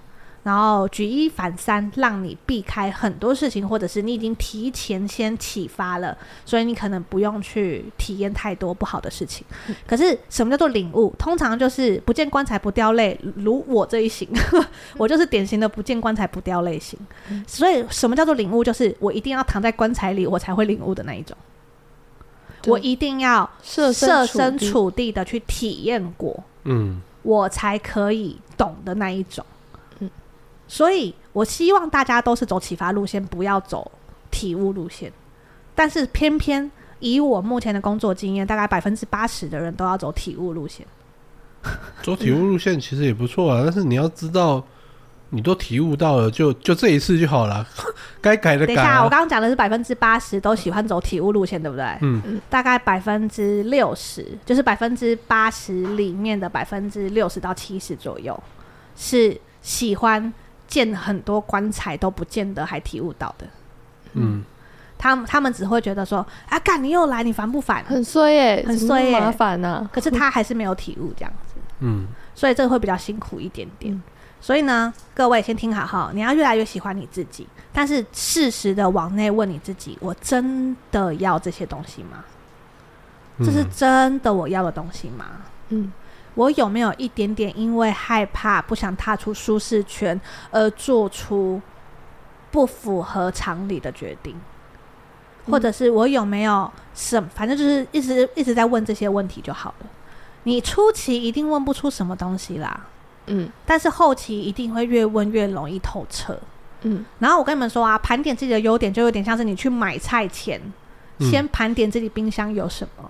[0.49, 9.45] 然后举一反三，让你避开很多事情，或者是你已经提前先启发了，所以你可能不用去体验太多不好的事情。
[9.85, 11.13] 可是什么叫做领悟？
[11.19, 14.27] 通常就是不见棺材不掉泪，如我这一型，
[14.97, 16.97] 我就是典型的不见棺材不掉泪型。
[17.45, 18.63] 所以什么叫做领悟？
[18.63, 21.37] 就是我一定要躺在棺材里，我才会领悟的那一种。
[22.65, 26.43] 我一定要设设身处地的去体验过。
[26.63, 29.45] 嗯我才可以懂的那一种。
[30.69, 33.91] 嗯所以我希望大家都是走启发路线，不要走
[34.29, 35.11] 体悟路线。
[35.73, 40.85] 但是偏偏以我目前的工作经验，大概百分之八十的人都要走体悟路线。
[42.03, 44.63] 走体悟路线其实也不错啊，但是你要知道，
[45.31, 47.65] 你都体悟到了，就就这一次就好了，
[48.21, 49.09] 该改的改、等一下，我啊。
[49.09, 51.97] 刚刚讲的是百分之八十都喜欢走体悟路线，对不对？
[52.01, 58.39] 嗯大概百分之六十，就是百分之八十里面的百分之六十到七十左右，
[58.95, 60.31] 是喜欢
[60.69, 63.45] 见很多棺材都不见得还体悟到的。
[64.13, 64.41] 嗯
[64.97, 67.83] 他们他们只会觉得说啊，干你又来，你烦不烦？
[67.85, 69.89] 很衰耶，很衰耶麻烦啊呐。
[69.91, 73.93] 可是他还是没有体悟这样子， 嗯所以这个会比较辛苦一点点。
[73.93, 74.01] 嗯
[74.41, 82.23] 所以呢，各位先听好哈，你要越来越喜欢你自己，但是适时的往内问你自己：我真的要这些东西吗？
[83.37, 85.25] 嗯这是真的我要的东西吗？
[85.69, 85.91] 嗯，
[86.35, 90.19] 我有没有一点点因为害怕、不想踏出舒适圈
[90.51, 91.61] 而做出
[92.51, 94.35] 不符合常理的决定？
[94.35, 94.41] 嗯
[95.51, 99.87] 或者是我有没有什，反正就是一直一直在问这些问题就好了。
[100.43, 102.85] 你初期一定问不出什么东西啦，
[103.25, 106.39] 嗯，但是后期一定会越问越容易透彻。
[106.83, 110.61] 嗯，然后我跟你们说啊，盘点自己的优点，就有点像是你去买菜前，
[111.17, 113.09] 嗯先盘点自己冰箱有什么，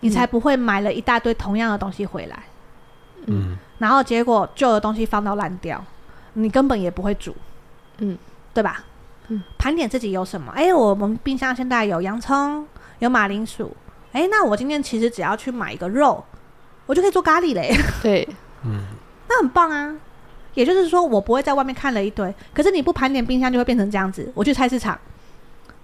[0.00, 2.42] 你才不会买了一大堆同样的东西回来，
[3.26, 5.84] 嗯，然后结果旧的东西放到烂掉，
[6.34, 7.34] 你根本也不会煮，
[7.98, 8.16] 嗯，
[8.54, 8.84] 对吧？
[9.28, 10.52] 嗯，盘点自己有什么？
[10.52, 12.66] 哎，我们冰箱现在有洋葱，
[12.98, 13.76] 有马铃薯，
[14.12, 16.24] 哎，那我今天其实只要去买一个肉，
[16.86, 17.74] 我就可以做咖喱嘞。
[18.02, 18.28] 对，
[18.64, 18.80] 嗯，
[19.28, 19.94] 那很棒啊！
[20.54, 24.32] 也就是说，我不会在外面看了一堆，可是你不盘点冰箱，就会变成这样子。
[24.34, 24.98] 我去菜市场，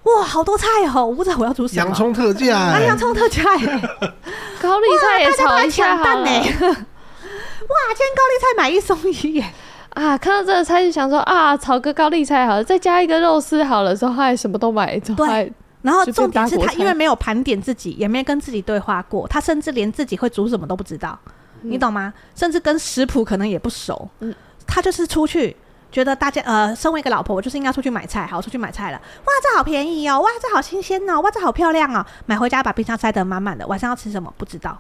[0.05, 1.05] 哇，好多菜哦！
[1.05, 1.85] 我不知道我要煮什么。
[1.85, 3.67] 洋葱特价、洋葱特价耶！
[4.61, 6.31] 高丽菜也炒一下好了呢。
[6.31, 9.45] 哇，今天高丽菜买一送一耶！
[9.91, 10.17] 啊！
[10.19, 15.51] 看到这个菜就想说啊，炒个高丽菜好了，再加一个肉丝好了，之后还什么都买，之后还
[15.83, 21.19] 然后重点是他因为没有盘点自己，也没跟自己对话过，他甚至连自己会煮什么都不知道，
[21.63, 22.13] 你懂吗？
[22.35, 24.09] 甚至跟食谱可能也不熟。
[24.21, 24.35] 嗯
[24.67, 25.55] 他就是出去，
[25.95, 28.99] 觉得大家呃，身为一个老婆，我就是应该出去买菜，好，我出去买菜了。
[28.99, 30.21] 哇，这好便宜哦！
[30.21, 31.21] 哇，这好新鲜哦！
[31.21, 32.05] 哇，这好漂亮哦！
[32.27, 34.77] 买回家把冰箱塞得满满的，晚上要吃什么不知道。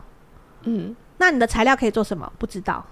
[0.64, 2.84] 嗯，那你的材料可以做什么不知道？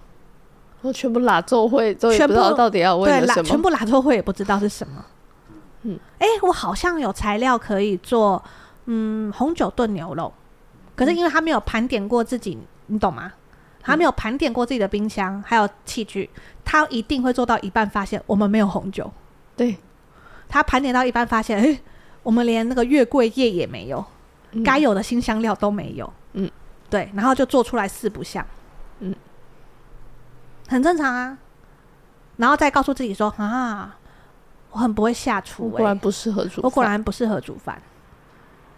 [0.82, 3.42] 我全部拉做会，全部不知道到底要为对，了什么。
[3.42, 5.04] 拉全部拉做会也不知道是什么。
[5.82, 8.40] 嗯，哎、我好像有材料可以做，
[8.84, 10.32] 嗯，红酒炖牛肉，
[10.94, 12.56] 可是因为他没有盘点过自己，
[12.86, 13.32] 你懂吗？
[13.82, 16.30] 他没有盘点过自己的冰箱还有器具，
[16.64, 19.12] 他一定会做到一半发现我们没有红酒。
[19.56, 19.76] 对，
[20.48, 21.80] 他盘点到一半发现，哎、
[22.22, 24.04] 我们连那个月桂叶也没有，
[24.52, 26.10] 嗯该有的新香料都没有。
[26.34, 26.50] 嗯，
[26.88, 28.46] 对，然后就做出来四不像。
[29.00, 29.14] 嗯，
[30.68, 31.36] 很正常啊。
[32.36, 33.96] 然后再告诉自己说啊，
[34.70, 37.80] 我很不会下厨、欸，我果然不适合煮饭，我果然不适合煮饭。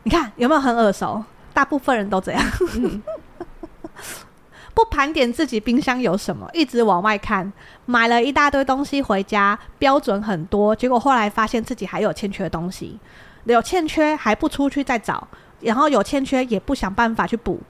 [0.02, 1.24] 你看有没有很耳熟？
[1.52, 2.42] 大部分人都这样。
[2.76, 3.02] 嗯
[4.74, 7.50] 不盘点自己冰箱有什么，一直往外看，
[7.86, 12.98] 买了一大堆东西回家，标准很多，结果后来发现自己还有欠缺的东西，
[13.44, 15.28] 有欠缺还不出去再找，
[15.60, 17.60] 然后有欠缺也不想办法去补，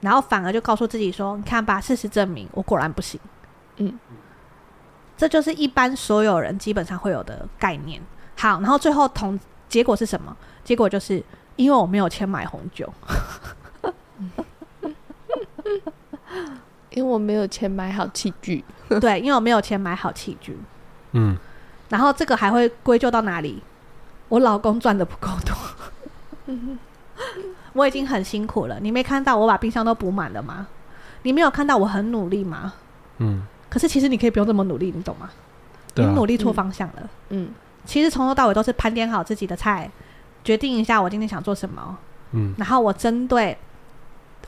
[0.00, 3.18] 然后反而就告诉自己说：“你看吧，事实证明我果然不行。”
[3.78, 3.98] 嗯，
[5.16, 8.02] 这就是一般所有人基本上会有的概念。
[8.36, 10.36] 好，然后最后同结果是什么？
[10.62, 11.24] 结果就是
[11.56, 12.92] 因为我没有钱买红酒。
[16.90, 18.64] 因为我没有钱买好器具。
[19.00, 20.58] 对，因为我没有钱买好器具。
[21.12, 21.36] 嗯，
[21.88, 23.62] 然后这个还会归咎到哪里？
[24.28, 26.56] 我老公赚的不够多。
[27.72, 30.66] 我已经很辛苦了，你没看到我把冰箱都补满了吗？
[31.22, 32.72] 你没有看到我很努力吗？
[33.18, 35.30] 嗯，可是其实你可以不用这么努力，你懂吗？
[35.30, 37.08] 啊你努，力错方向了。
[37.28, 37.50] 嗯，
[37.84, 39.90] 其实从头到尾都是盘点好自己的菜，
[40.42, 41.96] 决定一下我今天想做什么，
[42.32, 43.56] 嗯，然后我针对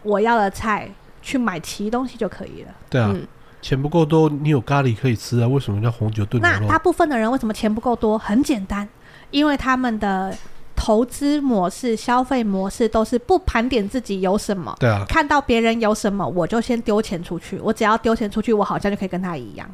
[0.03, 0.91] 我要的菜
[1.23, 2.75] 去买齐东西就可以了。
[2.91, 3.27] 对啊，嗯
[3.63, 6.51] 钱不够多，你有咖喱可以吃啊，为什么叫红酒炖牛？
[6.51, 8.19] 那大部分的人为什么钱不够多？
[8.19, 8.89] 很简单，
[9.31, 10.37] 因为他们的
[10.75, 17.57] 投资模式、消费模式都是不盘点自己有什么，对啊，看到别人有什么，我就先丢钱出去。
[17.61, 19.73] 我只要丢钱出去，我好像就可以跟他一样。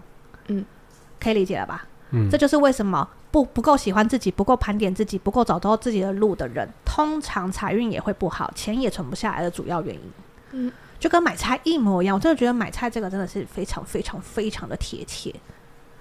[0.49, 0.62] 嗯，
[1.18, 1.86] 可以理解了吧？
[2.11, 10.01] 嗯这，就是为什么不不够喜欢自己、不够盘点自己、不够找到自己的路的人，通常财运也会不好，钱也存不下来的主要原因。
[10.53, 12.16] 嗯，就跟买菜一模一样。
[12.16, 15.34] 我真的觉得买菜这个真的是非常非常非常的贴切。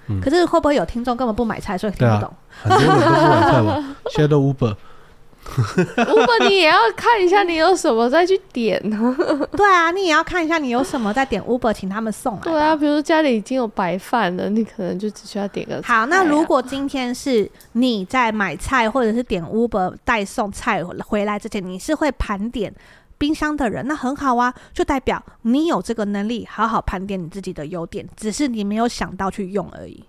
[0.10, 2.34] 嗯可是会不会有听众根本不买菜，所以听不懂？
[2.64, 9.14] 很多人都不买菜吧，现在都 Uber，Uber 你也要看一下你有什么再去点呢、
[9.52, 12.42] 对啊，你也要看一下你有什么，再点 Uber 请他们送来。
[12.42, 22.74] 对啊，，比如说家里已经有白饭了，你可能就只需要点个菜啊、好，那如果今天是你在买菜或者是点 Uber 代送菜回来之前，你是会盘点
[23.18, 30.04] 冰箱的人，那很好啊，就代表你有这个能力好好盘点你自己的优点，只是你没有想到去用而已。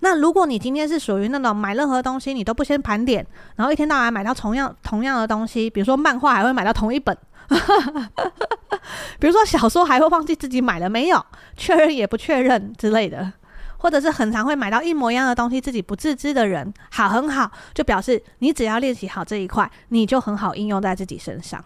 [0.00, 3.26] 那如果你今天是属于那种买任何东西你都不先盘点，
[3.56, 7.16] 然后一天到晚买到同样同样的东西，比如说漫画还会买到同一本，
[9.18, 11.24] 比如说小说还会忘记自己买了没有，
[11.56, 13.32] 确认也不确认之类的。
[13.80, 21.64] 或者是很常会买到一模一样的东西，自己不自知的人，好，很好，就表示你只要练习好这一块，你就很好应用在自己身上，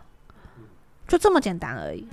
[1.08, 2.06] 就这么简单而已，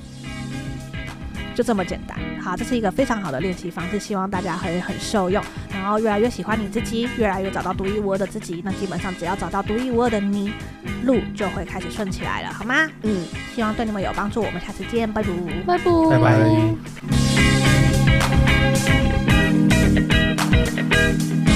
[1.56, 2.18] 就这么简单。
[2.42, 8.62] 好，这是一个非常好的练习方式，希望大家会很受用，然后越来越喜欢你自己，越来越找到独一无二的自己。
[8.66, 10.52] 那基本上只要找到独一无二的你，
[11.06, 12.90] 路就会开始顺起来了，好吗？
[13.04, 13.26] 嗯，
[13.56, 14.42] 希望对你们有帮助。
[14.42, 15.30] 我们下次见，拜拜，
[15.66, 16.20] 拜拜，拜
[21.46, 21.49] 拜。